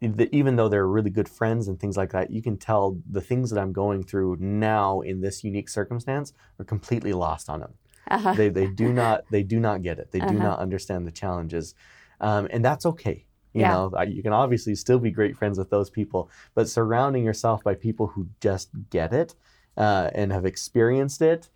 [0.00, 3.50] even though they're really good friends and things like that, you can tell the things
[3.50, 7.74] that I'm going through now in this unique circumstance are completely lost on them
[8.10, 8.34] uh-huh.
[8.34, 10.42] they, they do not they do not get it they do Uh-huh.
[10.44, 11.74] not understand the challenges
[12.20, 13.68] um, and that's okay you Yeah.
[13.90, 17.74] know you can obviously still be great friends with those people but surrounding yourself by
[17.74, 19.34] people who just get it
[19.76, 21.48] uh, and have experienced it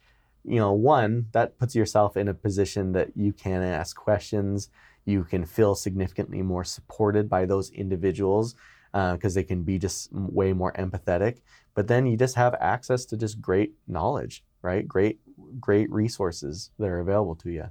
[0.45, 4.69] you know one that puts yourself in a position that you can ask questions
[5.05, 8.55] you can feel significantly more supported by those individuals
[8.93, 11.39] because they can be just way more empathetic.
[11.75, 14.89] But then you just have access to just great knowledge right?
[14.89, 15.21] Great
[15.61, 17.67] great resources that are available to you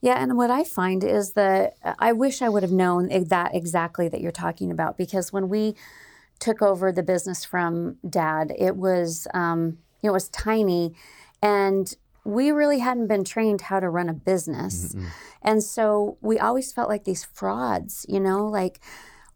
[0.00, 4.08] Yeah, and what I find is that I wish I would have known that exactly
[4.08, 5.76] that you're talking about because when we
[6.40, 10.94] took over the business from dad, it was um, it was tiny,
[11.42, 15.06] and we really hadn't been trained how to run a business, Mm-mm.
[15.42, 18.80] and so we always felt like these frauds, you know, like.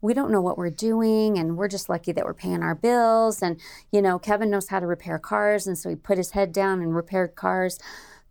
[0.01, 3.41] We don't know what we're doing, and we're just lucky that we're paying our bills.
[3.43, 3.59] And,
[3.91, 6.81] you know, Kevin knows how to repair cars, and so he put his head down
[6.81, 7.77] and repaired cars.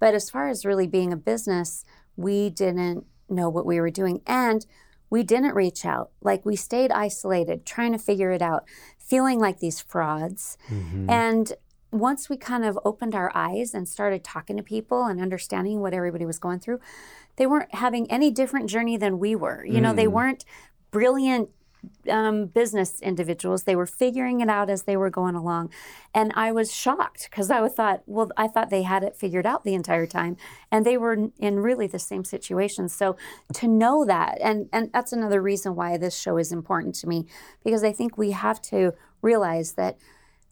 [0.00, 1.84] But as far as really being a business,
[2.16, 4.64] we didn't know what we were doing and
[5.10, 8.64] we didn't reach out like we stayed isolated trying to figure it out
[8.98, 11.10] feeling like these frauds Mhm.
[11.10, 11.52] and
[11.90, 15.94] once we kind of opened our eyes and started talking to people and understanding what
[15.94, 16.80] everybody was going through
[17.36, 20.12] they weren't having any different journey than we were you know they Mm.
[20.12, 20.44] weren't
[20.90, 21.50] brilliant
[22.10, 23.62] um, business individuals.
[23.62, 25.70] They were figuring it out as they were going along.
[26.12, 29.64] And I was shocked because I thought, well, I thought they had it figured out
[29.64, 30.36] the entire time.
[30.72, 32.88] And they were in really the same situation.
[32.88, 33.16] So
[33.54, 37.26] to know that, and, and that's another reason why this show is important to me,
[37.62, 39.98] because I think we have to realize that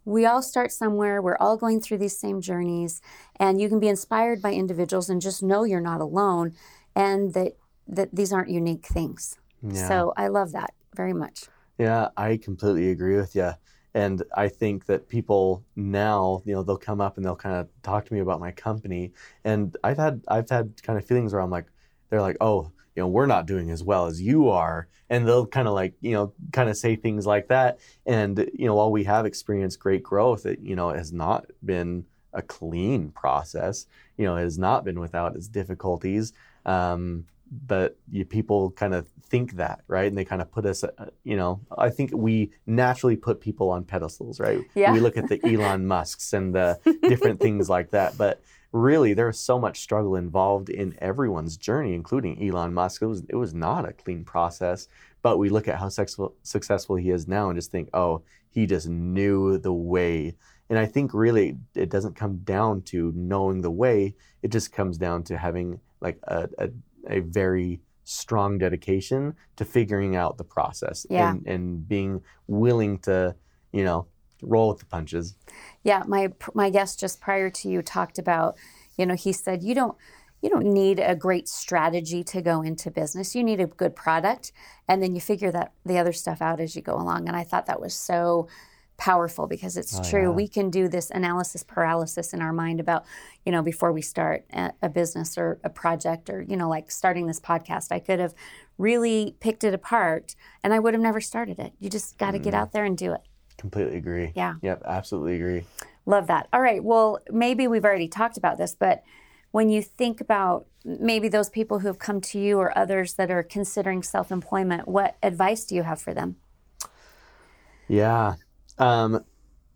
[0.06, 1.20] we all start somewhere.
[1.20, 3.02] We're all going through these same journeys,
[3.38, 6.54] and you can be inspired by individuals and just know you're not alone
[6.94, 7.56] and that,
[7.88, 9.36] that these aren't unique things.
[9.62, 9.88] Yeah.
[9.88, 11.44] So I love that very much.
[11.78, 13.50] Yeah, I completely agree with you.
[13.94, 17.68] And I think that people now, you know, they'll come up and they'll kind of
[17.82, 19.12] talk to me about my company.
[19.44, 21.66] And I've had I've had kind of feelings where I'm like,
[22.10, 24.88] they're like, oh, you know, we're not doing as well as you are.
[25.08, 27.78] And they'll kind of like, you know, kind of say things like that.
[28.06, 31.46] And, you know, while we have experienced great growth, it, you know, it has not
[31.64, 33.86] been a clean process.
[34.16, 36.32] You know, it has not been without its difficulties.
[36.64, 37.26] Um,
[37.66, 40.08] but you, people kind of think that, right?
[40.08, 40.90] And they kind of put us, uh,
[41.22, 44.60] you know, I think we naturally put people on pedestals, right?
[44.74, 44.92] Yeah.
[44.92, 48.18] We look at the Elon Musks and the different things like that.
[48.18, 48.42] But
[48.76, 53.02] really, there's so much struggle involved in everyone's journey, including Elon Musk.
[53.02, 54.88] It was, it was not a clean process.
[55.22, 58.66] But we look at how successful, successful he is now and just think, oh, he
[58.66, 60.36] just knew the way.
[60.70, 64.14] And I think really it doesn't come down to knowing the way.
[64.42, 66.70] It just comes down to having like a, a
[67.08, 71.30] a very strong dedication to figuring out the process Yeah.
[71.30, 73.34] and, and being willing to,
[73.72, 74.06] you know,
[74.46, 75.34] roll with the punches.
[75.82, 78.56] Yeah, my my guest just prior to you talked about,
[78.96, 79.96] you know, he said you don't
[80.42, 83.34] you don't need a great strategy to go into business.
[83.34, 84.52] You need a good product
[84.86, 87.26] and then you figure that the other stuff out as you go along.
[87.26, 88.46] And I thought that was so
[88.98, 90.22] powerful because it's Oh, true.
[90.22, 90.28] yeah.
[90.30, 93.04] We can do this analysis paralysis in our mind about,
[93.44, 96.90] you know, before we start a, a business or a project or, you know, like
[96.90, 97.90] starting this podcast.
[97.90, 98.34] I could have
[98.78, 101.72] really picked it apart and I would have never started it.
[101.78, 102.58] You just got to get mm.
[102.58, 103.22] out there and do it.
[103.58, 104.32] Completely agree.
[104.34, 104.54] Yeah.
[104.62, 105.64] Yep, absolutely agree.
[106.04, 106.48] Love that.
[106.52, 106.82] All right.
[106.82, 109.02] Well, maybe we've already talked about this, but
[109.50, 113.30] when you think about maybe those people who have come to you or others that
[113.30, 116.36] are considering self employment, what advice do you have for them?
[117.88, 118.34] Yeah.
[118.78, 119.24] Um,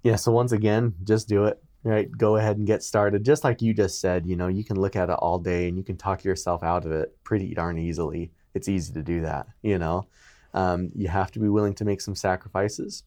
[0.03, 0.17] yeah.
[0.17, 1.63] So once again, just do it.
[1.83, 2.11] Right.
[2.11, 3.25] Go ahead and get started.
[3.25, 5.79] Just like you just said, you know, you can look at it all day and
[5.79, 8.33] you can talk yourself out of it pretty darn easily.
[8.53, 9.47] It's easy to do that.
[9.63, 10.07] You know,
[10.53, 13.03] um, you have to be willing to make some sacrifices.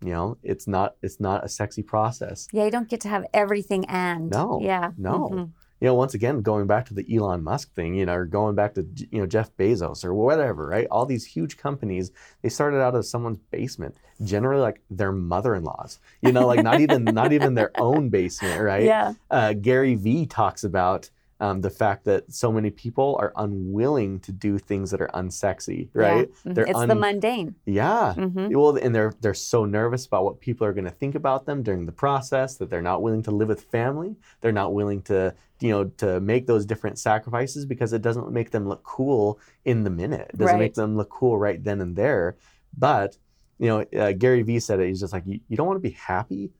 [0.00, 2.48] You know, it's not it's not a sexy process.
[2.52, 4.30] Yeah, you don't get to have everything and.
[4.30, 4.92] No, Yeah.
[4.96, 5.28] no.
[5.32, 5.50] Mhm.
[5.80, 8.56] You know, once again, going back to the Elon Musk thing, you know, or going
[8.56, 10.88] back to you know Jeff Bezos or whatever, right?
[10.90, 12.10] All these huge companies,
[12.42, 16.00] they started out of someone's basement, generally like their mother-in-law's.
[16.22, 18.82] You know, like not even not even their own basement, right?
[18.94, 19.12] Yeah.
[19.30, 24.32] Uh, Gary Vee talks about um, the fact that so many people are unwilling to
[24.32, 26.28] do things that are unsexy, right?
[26.44, 26.50] Yeah.
[26.50, 26.54] Mhm.
[26.54, 27.54] They're It's un- the mundane.
[27.64, 28.14] Yeah.
[28.14, 31.46] hmm Well, and they're they're so nervous about what people are going to think about
[31.46, 34.16] them during the process that they're not willing to live with family.
[34.40, 38.50] They're not willing to you know to make those different sacrifices because it doesn't make
[38.50, 40.30] them look cool in the minute.
[40.34, 40.58] It doesn't Right.
[40.66, 42.36] make them look cool right then and there.
[42.76, 43.16] But
[43.60, 44.86] you know, uh, Gary Vee said it.
[44.86, 46.50] He's just like, you, you don't want to be happy.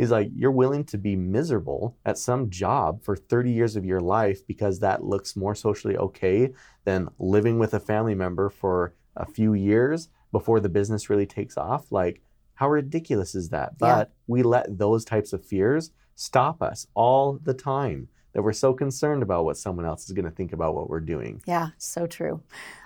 [0.00, 4.00] He's like, you're willing to be miserable at some job for 30 years of your
[4.00, 6.52] life because that looks more socially okay
[6.84, 11.56] than living with a family member for a few years before the business really takes
[11.58, 11.92] off.
[11.92, 12.22] Like,
[12.54, 13.70] how ridiculous is that?
[13.72, 13.76] Yeah.
[13.78, 18.72] But we let those types of fears stop us all the time that we're so
[18.72, 21.42] concerned about what someone else is going to think about what we're doing.
[21.46, 22.40] Yeah, so true.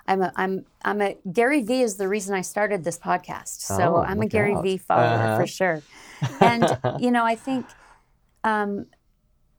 [0.07, 3.61] I'm a, I'm, I'm a, Gary Vee is the reason I started this podcast.
[3.61, 4.63] So Oh, I'm a Gary out.
[4.63, 5.37] Vee follower Uh-huh.
[5.39, 5.81] for sure.
[6.39, 7.65] And, you know, I think
[8.43, 8.87] um,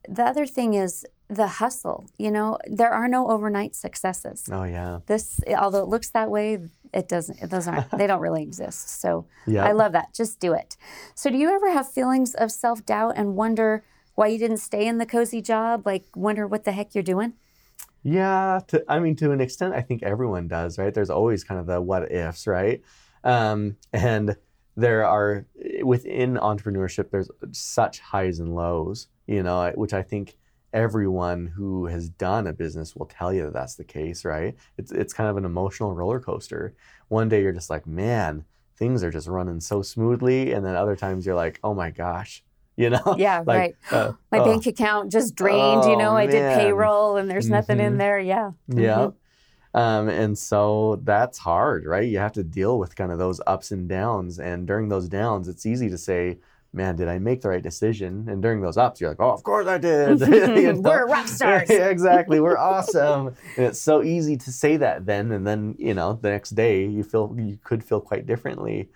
[0.07, 2.09] the other thing is the hustle.
[2.17, 4.45] You know, there are no overnight successes.
[4.51, 4.99] oh, yeah.
[5.07, 6.59] This, although it looks that way,
[6.93, 9.01] it doesn't, those aren't, they don't really exist.
[9.01, 9.65] So Yeah.
[9.65, 10.13] I love that.
[10.13, 10.77] Just do it.
[11.15, 13.83] So do you ever have feelings of self doubt and wonder
[14.15, 15.85] why you didn't stay in the cozy job?
[15.85, 17.33] Like, wonder what the heck you're doing?
[18.03, 20.93] Yeah, to, I mean, to an extent, I think everyone does, right?
[20.93, 22.81] There's always kind of the what ifs, right?
[23.23, 24.37] Um, and
[24.77, 25.45] there are
[25.83, 30.37] within entrepreneurship, there's such highs and lows, you know, which I think
[30.71, 34.55] everyone who has done a business will tell you that that's the case, right?
[34.77, 36.75] It's it's kind of an emotional roller coaster.
[37.07, 38.45] One day you're just like, man,
[38.77, 42.43] things are just running so smoothly, and then other times you're like, oh my gosh,
[42.77, 43.75] you know, Yeah, like, right.
[43.91, 45.85] uh, My oh, bank account just drained.
[45.85, 47.97] you Oh, know, I did payroll and there's nothing in Mhm.
[47.97, 48.19] there.
[48.19, 48.51] Yeah.
[48.67, 49.09] Yeah.
[49.77, 52.07] Um, and so that's hard, right?
[52.09, 54.39] You have to deal with kind of those ups and downs.
[54.39, 56.39] And during those downs, it's easy to say,
[56.73, 58.27] man, did I make the right decision?
[58.27, 60.19] And during those ups, you're like, oh, of course I did.
[60.63, 60.81] You know?
[60.81, 61.69] We're rock stars.
[61.69, 62.39] yeah, exactly.
[62.39, 63.27] We're awesome.
[63.55, 66.85] and it's so easy to say that then, and then you know the next day
[66.85, 68.89] you feel you could feel quite differently.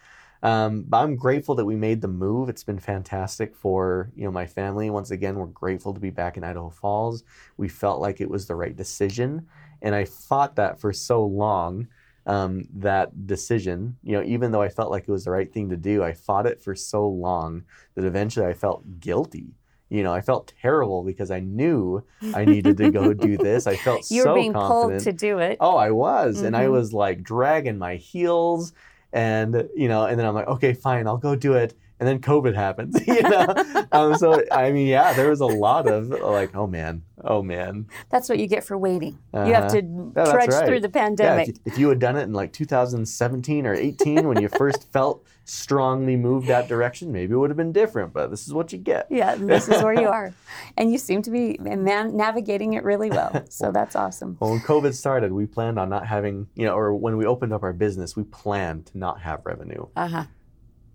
[0.43, 2.49] Um, but I'm grateful that we made the move.
[2.49, 4.89] It's been fantastic for you know my family.
[4.89, 7.23] Once again, we're grateful to be back in Idaho Falls.
[7.57, 9.47] We felt like it was the right decision,
[9.81, 11.87] and I fought that for so long.
[12.27, 15.69] Um, that decision, you know, even though I felt like it was the right thing
[15.69, 17.63] to do, I fought it for so long
[17.95, 19.55] that eventually I felt guilty.
[19.89, 22.03] You know, I felt terrible because I knew
[22.33, 23.65] I needed to go do this.
[23.65, 25.03] I felt you were so being confident.
[25.03, 25.57] pulled to do it.
[25.59, 26.43] Oh, I was.
[26.43, 26.71] And I Mhm.
[26.71, 28.71] was like dragging my heels
[29.13, 31.73] and you know, and then I'm like, okay, fine, I'll go do it.
[32.01, 33.85] And then COVID happens, you know.
[33.91, 37.85] um, so I mean, yeah, there was a lot of like, oh man, oh man.
[38.09, 39.19] That's what you get for waiting.
[39.35, 39.81] You have Uh-huh.
[39.81, 40.65] to that's trudge right.
[40.67, 41.49] through the Yeah, pandemic.
[41.49, 45.23] if, if you had done it in like 2017 or 18 when you first felt
[45.45, 48.13] strongly moved that direction, maybe it would have been different.
[48.13, 49.05] But this is what you get.
[49.11, 50.33] Yeah, this is where you are.
[50.77, 53.45] And you seem to be man- navigating it really well.
[53.49, 54.37] So that's awesome.
[54.39, 57.53] Well, when COVID started, we planned on not having, you know, or when we opened
[57.53, 59.85] up our business, we planned to not have revenue.
[59.95, 60.23] Uh huh.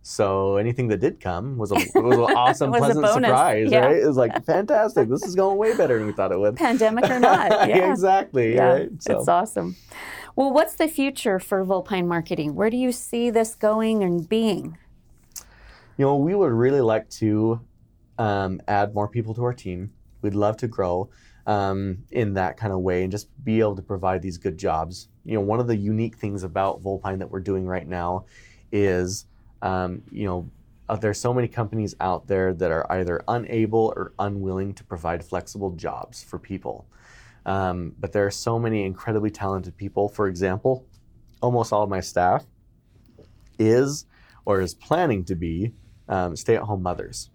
[0.09, 3.87] So anything that did come was a was an awesome, Was pleasant surprise, yeah.
[3.87, 3.97] right?
[3.97, 5.09] It was like fantastic.
[5.09, 6.57] This is going way better than we thought it would.
[6.57, 7.69] Pandemic or not.
[7.69, 7.91] Yeah.
[7.91, 8.55] exactly.
[8.55, 9.03] Yeah, Right.
[9.03, 9.77] So it's awesome.
[10.37, 12.55] Well, what's the future for Vulpine marketing?
[12.55, 14.77] Where do you see this going and being?
[15.97, 17.61] you know, we would really like to
[18.19, 19.93] um, add more people to our team.
[20.23, 21.11] We'd love to grow
[21.47, 25.09] um, in that kind of way and just be able to provide these good jobs.
[25.25, 28.27] You know, one of the unique things about Vulpine that we're doing right now
[28.73, 29.27] is,
[29.67, 30.49] um, you know,
[30.89, 35.25] uh, there's so many companies out there that are either unable or unwilling to provide
[35.25, 36.87] flexible jobs for people.
[37.45, 40.09] Um, but there are so many incredibly talented people.
[40.09, 40.87] For example,
[41.43, 42.45] almost all of my staff
[43.59, 44.07] is
[44.45, 45.73] or is planning to be
[46.09, 47.31] um, stay at home mothers.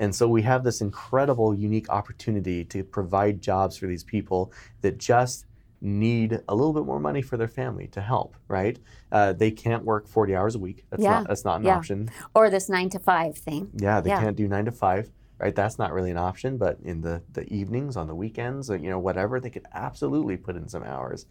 [0.00, 4.98] And so we have this incredible, unique opportunity to provide jobs for these people that
[4.98, 5.46] just
[5.80, 8.78] need a little bit more money for their family to help, right?
[9.12, 10.84] Uh, they can't work 40 hours a week.
[10.90, 11.76] That's, Yeah, not, that's not an yeah.
[11.76, 12.10] option.
[12.34, 13.70] Or this nine to five thing?
[13.74, 14.20] Yeah, they Yeah.
[14.20, 15.54] can't do nine to five, right?
[15.54, 16.56] That's not really an option.
[16.56, 20.36] But in the, the evenings, on the weekends, or, you know, whatever, they could absolutely
[20.36, 21.26] put in some hours.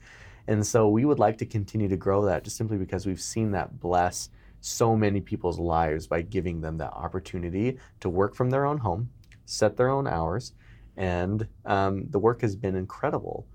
[0.47, 3.51] And so we would like to continue to grow that just simply because we've seen
[3.51, 4.29] that bless
[4.61, 9.09] so many people's lives by giving them that opportunity to work from their own home,
[9.45, 10.53] set their own hours,
[10.95, 13.45] and um, the work has been incredible.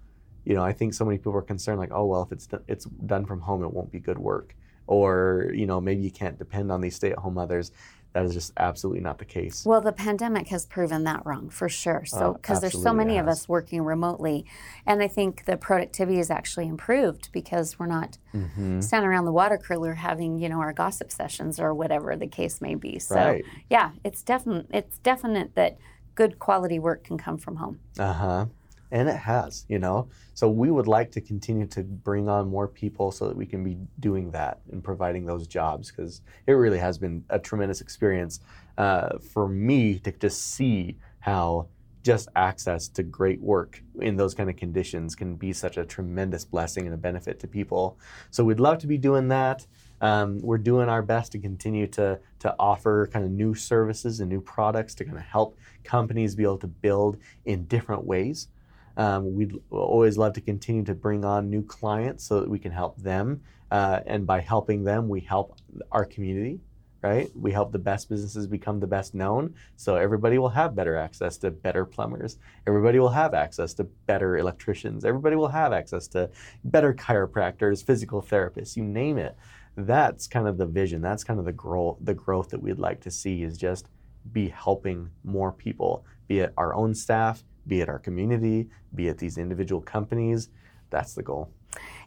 [0.44, 2.62] You know, I think so many people are concerned, like, oh well, if it's do-
[2.68, 4.54] it's done from home, it won't be good work,
[4.86, 7.70] or you know, maybe you can't depend on these stay-at-home mothers.
[8.12, 9.64] That is just absolutely not the case.
[9.64, 12.04] Well, the pandemic has proven that wrong for sure.
[12.04, 14.44] So, Oh, because there's so many of us working remotely,
[14.84, 18.82] and I think the productivity has actually improved because we're not Mhm.
[18.82, 22.60] standing around the water cooler having you know our gossip sessions or whatever the case
[22.60, 22.98] may be.
[22.98, 23.44] So, Right.
[23.70, 24.66] yeah, it's definite.
[24.70, 25.78] It's definite that
[26.14, 27.78] good quality work can come from home.
[27.98, 28.46] Uh huh.
[28.92, 30.08] And it has, you know.
[30.34, 33.64] So we would like to continue to bring on more people so that we can
[33.64, 38.40] be doing that and providing those jobs because it really has been a tremendous experience
[38.78, 41.66] uh, for me to just see how
[42.02, 46.44] just access to great work in those kind of conditions can be such a tremendous
[46.44, 47.98] blessing and a benefit to people.
[48.30, 49.66] So we'd love to be doing that.
[50.00, 54.28] Um, we're doing our best to continue to to offer kind of new services and
[54.28, 58.48] new products to kind of help companies be able to build in different ways.
[58.96, 62.72] Um, we'd always love to continue to bring on new clients so that we can
[62.72, 65.58] help them, uh, and by helping them, we help
[65.90, 66.60] our community.
[67.04, 67.32] Right?
[67.34, 71.36] We help the best businesses become the best known, so everybody will have better access
[71.38, 72.38] to better plumbers.
[72.64, 75.04] Everybody will have access to better electricians.
[75.04, 76.30] Everybody will have access to
[76.62, 79.36] better chiropractors, physical therapists, you name it.
[79.76, 81.02] That's kind of the vision.
[81.02, 81.96] That's kind of the growth.
[82.02, 83.88] The growth that we'd like to see is just
[84.30, 89.18] be helping more people, be it our own staff, be it our community, be it
[89.18, 90.48] these individual companies.
[90.90, 91.50] That's the goal.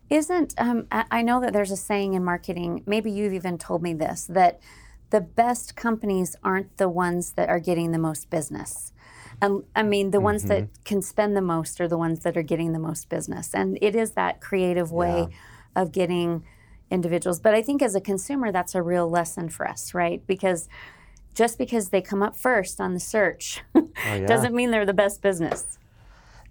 [0.10, 2.84] Isn't um, I know that there's a saying in marketing.
[2.86, 4.60] Maybe you've even told me this that
[5.10, 8.92] the best companies aren't the ones that are getting the most business.
[9.42, 12.44] And I mean, the ones that can spend the most are the ones that are
[12.44, 13.54] getting the most business.
[13.54, 15.28] And it is that creative way
[15.76, 16.44] of getting
[16.90, 17.40] individuals.
[17.40, 20.26] But I think as a consumer, that's a real lesson for us, right?
[20.26, 20.70] Because
[21.36, 24.26] just because they come up first on the search Oh, yeah.
[24.26, 25.78] doesn't mean they're the best business.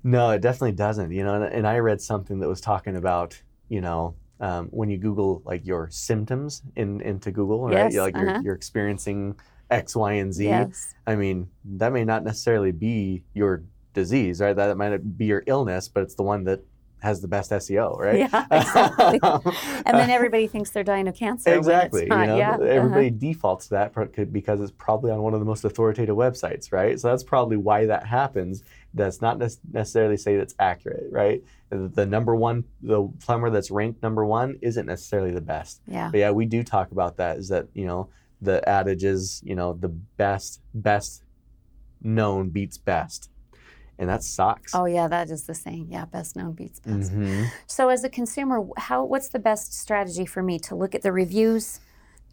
[0.02, 1.10] No, it definitely doesn't.
[1.10, 4.98] You know, and, I read something that was talking about, you know, um, when you
[4.98, 7.74] Google like your symptoms in into Google, right?
[7.74, 8.24] Yes, You're, like uh-huh.
[8.24, 9.34] you're, you're experiencing
[9.70, 10.44] X, Y, and Z.
[10.44, 10.94] Yes.
[11.06, 13.62] I mean, that may not necessarily be your
[13.94, 14.54] disease, right?
[14.54, 16.60] That might be your illness, but it's the one that
[17.04, 18.18] has the best SEO, right?
[18.18, 19.20] Yeah, exactly.
[19.22, 21.54] and then everybody thinks they're dying of cancer.
[21.54, 22.04] Exactly.
[22.04, 22.54] You know, yeah.
[22.54, 22.64] uh-huh.
[22.64, 26.98] everybody defaults to that because it's probably on one of the most authoritative websites, right?
[26.98, 28.64] So that's probably why that happens.
[28.94, 31.44] That's not nec- necessarily say that's accurate, right?
[31.70, 35.82] The, the number one, the plumber that's ranked number one isn't necessarily the best.
[35.86, 36.10] Yeah.
[36.10, 37.36] But yeah, we do talk about that.
[37.36, 38.08] Is that you know
[38.40, 41.22] the adage is you know the best best
[42.02, 43.30] known beats best,
[43.98, 44.74] and that sucks.
[44.74, 45.88] Oh yeah, that is the saying.
[45.90, 47.12] Yeah, best known beats best.
[47.12, 47.46] Mhm.
[47.66, 51.12] So as a consumer, how what's the best strategy for me to look at the
[51.12, 51.80] reviews?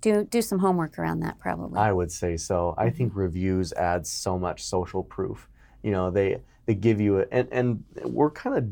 [0.01, 1.79] Do do some homework around that probably.
[1.79, 2.73] I would say so.
[2.77, 5.47] I think reviews add so much social proof.
[5.83, 8.67] You know, they they give you a, and and we're kind of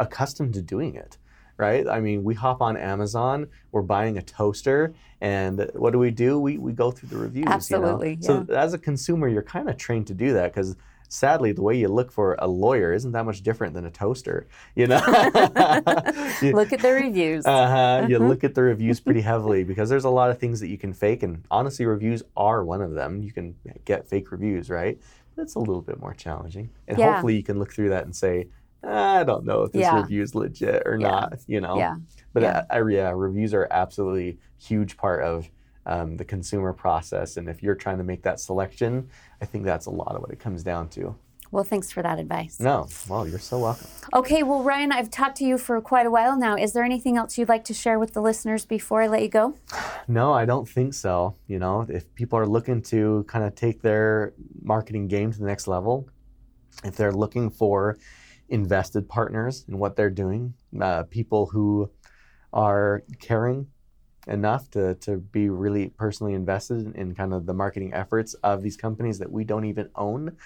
[0.00, 1.18] accustomed to doing it,
[1.58, 1.86] right?
[1.86, 6.40] I mean, we hop on Amazon, we're buying a toaster, and what do we do?
[6.40, 7.46] We we go through the reviews.
[7.48, 8.46] Absolutely, You know?
[8.46, 10.74] So as a consumer, you're kind of trained to do that because.
[11.16, 14.46] Sadly, the way you look for a lawyer isn't that much different than a toaster,
[14.74, 14.96] you know.
[16.40, 17.44] You- look at the reviews.
[17.44, 18.06] uh-huh.
[18.08, 18.28] You Mhm.
[18.28, 20.94] look at the reviews pretty heavily because there's a lot of things that you can
[20.94, 23.20] fake, and honestly, reviews are one of them.
[23.22, 23.54] You can
[23.84, 24.98] get fake reviews, right?
[25.36, 27.12] It's a little bit more challenging, and Yeah.
[27.12, 28.48] hopefully, you can look through that and say,
[28.82, 30.00] I don't know if this Yeah.
[30.00, 31.08] review is legit or Yeah.
[31.10, 31.40] not.
[31.46, 31.96] You know, yeah.
[32.32, 32.64] but Yeah.
[32.70, 35.50] I, I, yeah, reviews are absolutely huge part of
[35.86, 39.08] um, the consumer process, and if you're trying to make that selection,
[39.40, 41.14] I think that's a lot of what it comes down to.
[41.52, 42.58] Well, thanks for that advice.
[42.58, 43.86] No, well, you're so welcome.
[44.14, 46.56] Okay, well, Ryan, I've talked to you for quite a while now.
[46.56, 49.28] Is there anything else you'd like to share with the listeners before I let you
[49.28, 49.54] go?
[50.08, 51.36] No, I don't think so.
[51.46, 55.44] You know, if people are looking to kind of take their marketing game to the
[55.44, 56.08] next level,
[56.84, 57.98] if they're looking for
[58.48, 61.90] invested partners in what they're doing, uh, people who
[62.54, 63.66] are caring
[64.26, 68.62] enough to, to be really personally invested in, in kind of the marketing efforts of
[68.62, 70.36] these companies that we don't even own,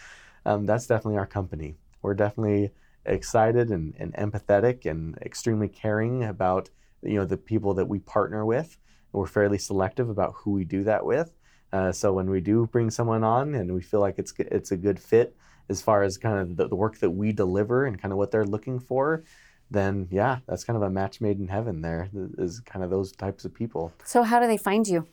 [0.44, 1.74] um, that's definitely our company.
[2.02, 2.70] We're definitely
[3.04, 6.70] excited and, and empathetic and extremely caring about
[7.02, 8.78] you know the people that we partner with.
[9.12, 11.32] We're fairly selective about who we do that with.
[11.72, 14.76] Uh, so when we do bring someone on and we feel like it's it's a
[14.76, 15.36] good fit
[15.68, 18.30] as far as kind of the, the work that we deliver and kind of what
[18.30, 19.24] they're looking for,
[19.70, 21.80] then yeah, that's kind of a match made in heaven.
[21.80, 22.08] There
[22.38, 23.92] is kind of those types of people.
[24.04, 25.06] So, how do they find you?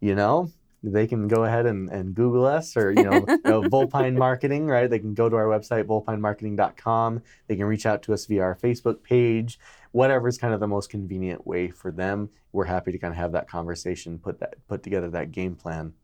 [0.00, 0.50] You know,
[0.82, 4.66] they can go ahead and, and Google us or, you know, you know, Vulpine Marketing,
[4.66, 4.88] right?
[4.88, 7.22] They can go to our website, vulpinemarketing.com.
[7.48, 9.58] They can reach out to us via our Facebook page,
[9.92, 12.30] whatever is kind of the most convenient way for them.
[12.52, 15.94] We're happy to kind of have that conversation, put that put together that game plan.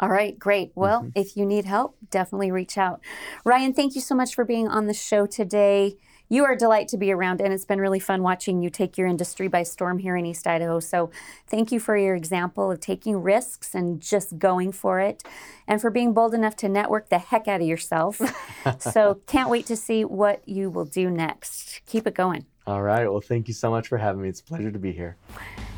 [0.00, 0.72] All right, great.
[0.74, 1.12] Well, Mhm.
[1.14, 3.00] if you need help, definitely reach out.
[3.44, 5.96] Ryan, thank you so much for being on the show today.
[6.28, 8.96] You are a delight to be around, and it's been really fun watching you take
[8.96, 10.80] your industry by storm here in East Idaho.
[10.80, 11.10] So,
[11.46, 15.22] thank you for your example of taking risks and just going for it,
[15.68, 18.20] and for being bold enough to network the heck out of yourself.
[18.78, 21.82] so, can't wait to see what you will do next.
[21.86, 22.46] Keep it going.
[22.66, 23.06] All right.
[23.06, 24.30] Well, thank you so much for having me.
[24.30, 25.16] It's a pleasure to be here.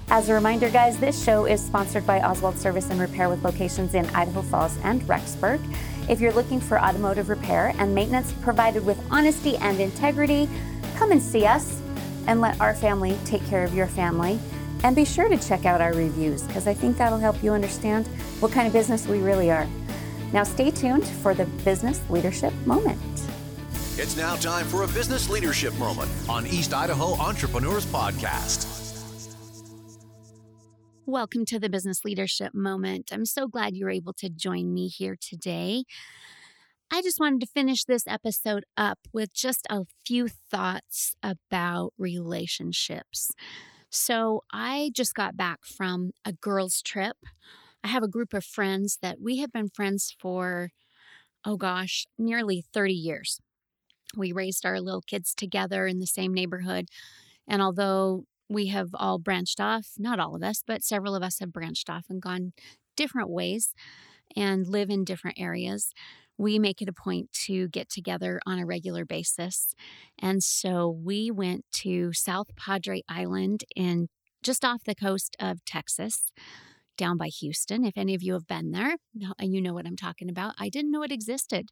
[0.08, 3.94] As a reminder, guys, this show is sponsored by Oswald Service and Repair with locations
[3.94, 5.60] in Idaho Falls and Rexburg.
[6.08, 10.48] If you're looking for automotive repair and maintenance provided with honesty and integrity,
[10.96, 11.80] come and see us
[12.28, 14.38] and let our family take care of your family.
[14.84, 18.06] And be sure to check out our reviews because I think that'll help you understand
[18.38, 19.66] what kind of business we really are.
[20.32, 23.00] Now, stay tuned for the business leadership moment.
[23.98, 28.85] It's now time for a business leadership moment on East Idaho Entrepreneurs Podcast.
[31.08, 33.10] Welcome to the Business Leadership Moment.
[33.12, 35.84] I'm so glad you're able to join me here today.
[36.90, 43.30] I just wanted to finish this episode up with just a few thoughts about relationships.
[43.88, 47.16] So, I just got back from a girls' trip.
[47.84, 50.70] I have a group of friends that we have been friends for,
[51.44, 53.40] oh gosh, nearly 30 years.
[54.16, 56.88] We raised our little kids together in the same neighborhood.
[57.46, 61.40] And although we have all branched off, not all of us, but several of us
[61.40, 62.52] have branched off and gone
[62.96, 63.74] different ways
[64.36, 65.92] and live in different areas.
[66.38, 69.74] We make it a point to get together on a regular basis.
[70.18, 74.08] And so we went to South Padre Island in
[74.42, 76.30] just off the coast of Texas,
[76.96, 77.84] down by Houston.
[77.84, 78.96] If any of you have been there,
[79.40, 80.54] you know what I'm talking about.
[80.58, 81.70] I didn't know it existed,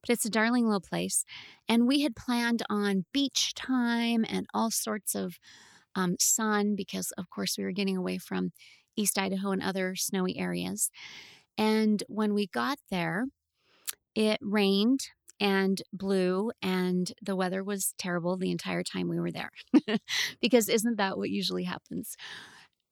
[0.00, 1.24] but it's a darling little place.
[1.68, 5.38] And we had planned on beach time and all sorts of
[5.96, 8.52] um, sun because, of course, we were getting away from
[8.96, 10.90] East Idaho and other snowy areas.
[11.58, 13.26] And when we got there,
[14.14, 15.00] it rained
[15.40, 19.50] and blew, and the weather was terrible the entire time we were there.
[20.40, 22.16] because isn't that what usually happens?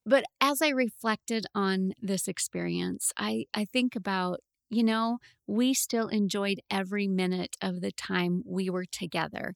[0.07, 4.41] But as I reflected on this experience, I, I think about
[4.71, 9.55] you know, we still enjoyed every minute of the time we were together.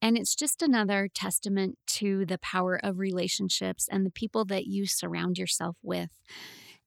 [0.00, 4.86] And it's just another testament to the power of relationships and the people that you
[4.86, 6.10] surround yourself with.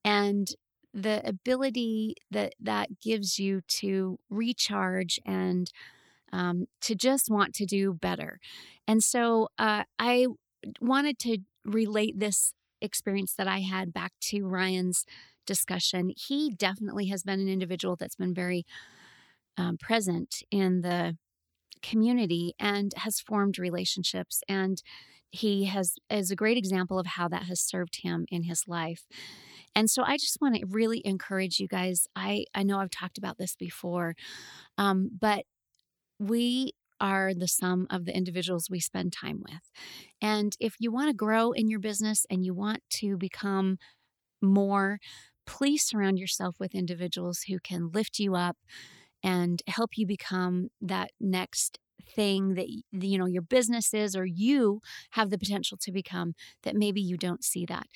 [0.03, 0.47] And
[0.93, 5.71] the ability that that gives you to recharge and
[6.33, 8.39] um, to just want to do better.
[8.87, 10.27] And so uh, I
[10.79, 15.05] wanted to relate this experience that I had back to Ryan's
[15.51, 16.13] discussion.
[16.15, 18.63] He definitely has been an individual that's been very
[19.57, 21.17] um, present in the
[21.81, 24.81] community and has formed relationships and
[25.31, 29.07] he has is a great example of how that has served him in his life
[29.75, 33.17] and so i just want to really encourage you guys i i know i've talked
[33.17, 34.13] about this before
[34.77, 35.45] um, but
[36.19, 39.71] we are the sum of the individuals we spend time with.
[40.21, 43.77] And if you want to grow in your business and you want to become
[44.41, 44.99] more,
[45.45, 48.57] please surround yourself with individuals who can lift you up
[49.23, 51.79] and help you become that next
[52.15, 54.81] thing that you know your business is or you
[55.11, 56.33] have the potential to become
[56.63, 57.87] that maybe you don't see that.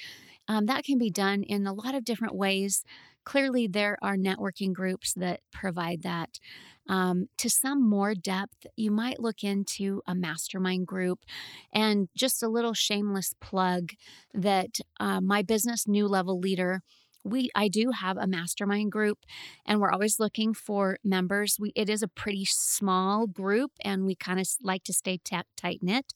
[0.48, 2.84] Um, that can be done in a lot of different ways.
[3.24, 6.39] Clearly there are networking groups that provide that.
[6.88, 11.22] Um, to some more depth, you might look into a mastermind group.
[11.74, 13.93] And just a little shameless plug
[14.36, 16.82] that uh, my business new level leader
[17.26, 19.19] we I do have a mastermind group
[19.65, 21.57] and we're always looking for members.
[21.59, 25.41] We it is a pretty small group and we kind of like to stay t-
[25.57, 26.13] tight knit.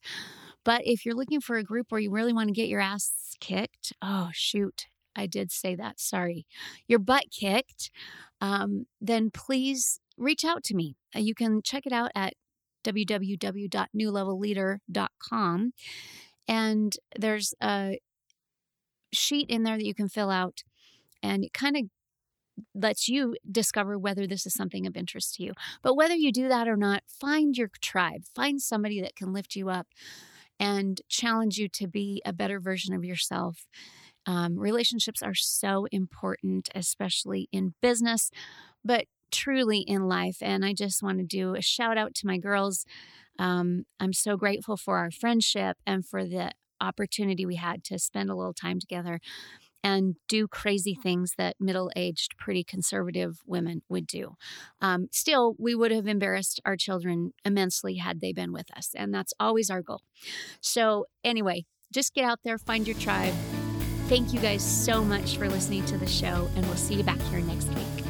[0.64, 3.34] But if you're looking for a group where you really want to get your ass
[3.40, 4.86] kicked, oh shoot,
[5.16, 5.98] I did say that.
[6.00, 6.46] Sorry.
[6.86, 7.90] Your butt kicked.
[8.40, 10.96] Um, then please reach out to me.
[11.14, 12.34] Uh, you can check it out at
[12.84, 15.72] www.newlevelleader.com.
[16.48, 17.98] And there's a
[19.12, 20.62] sheet in there that you can fill out,
[21.22, 21.84] and it kind of
[22.74, 25.52] lets you discover whether this is something of interest to you.
[25.82, 29.56] But whether you do that or not, find your tribe, find somebody that can lift
[29.56, 29.86] you up
[30.58, 33.66] and challenge you to be a better version of yourself.
[34.26, 38.30] Um, relationships are so important, especially in business,
[38.84, 40.38] but truly in life.
[40.42, 42.84] And I just want to do a shout out to my girls.
[43.38, 48.30] Um, I'm so grateful for our friendship and for the opportunity we had to spend
[48.30, 49.20] a little time together
[49.82, 54.34] and do crazy things that middle aged, pretty conservative women would do.
[54.80, 58.90] Um, still, we would have embarrassed our children immensely had they been with us.
[58.94, 60.02] And that's always our goal.
[60.60, 63.34] So, anyway, just get out there, find your tribe.
[64.08, 67.20] Thank you guys so much for listening to the show, and we'll see you back
[67.22, 68.09] here next week.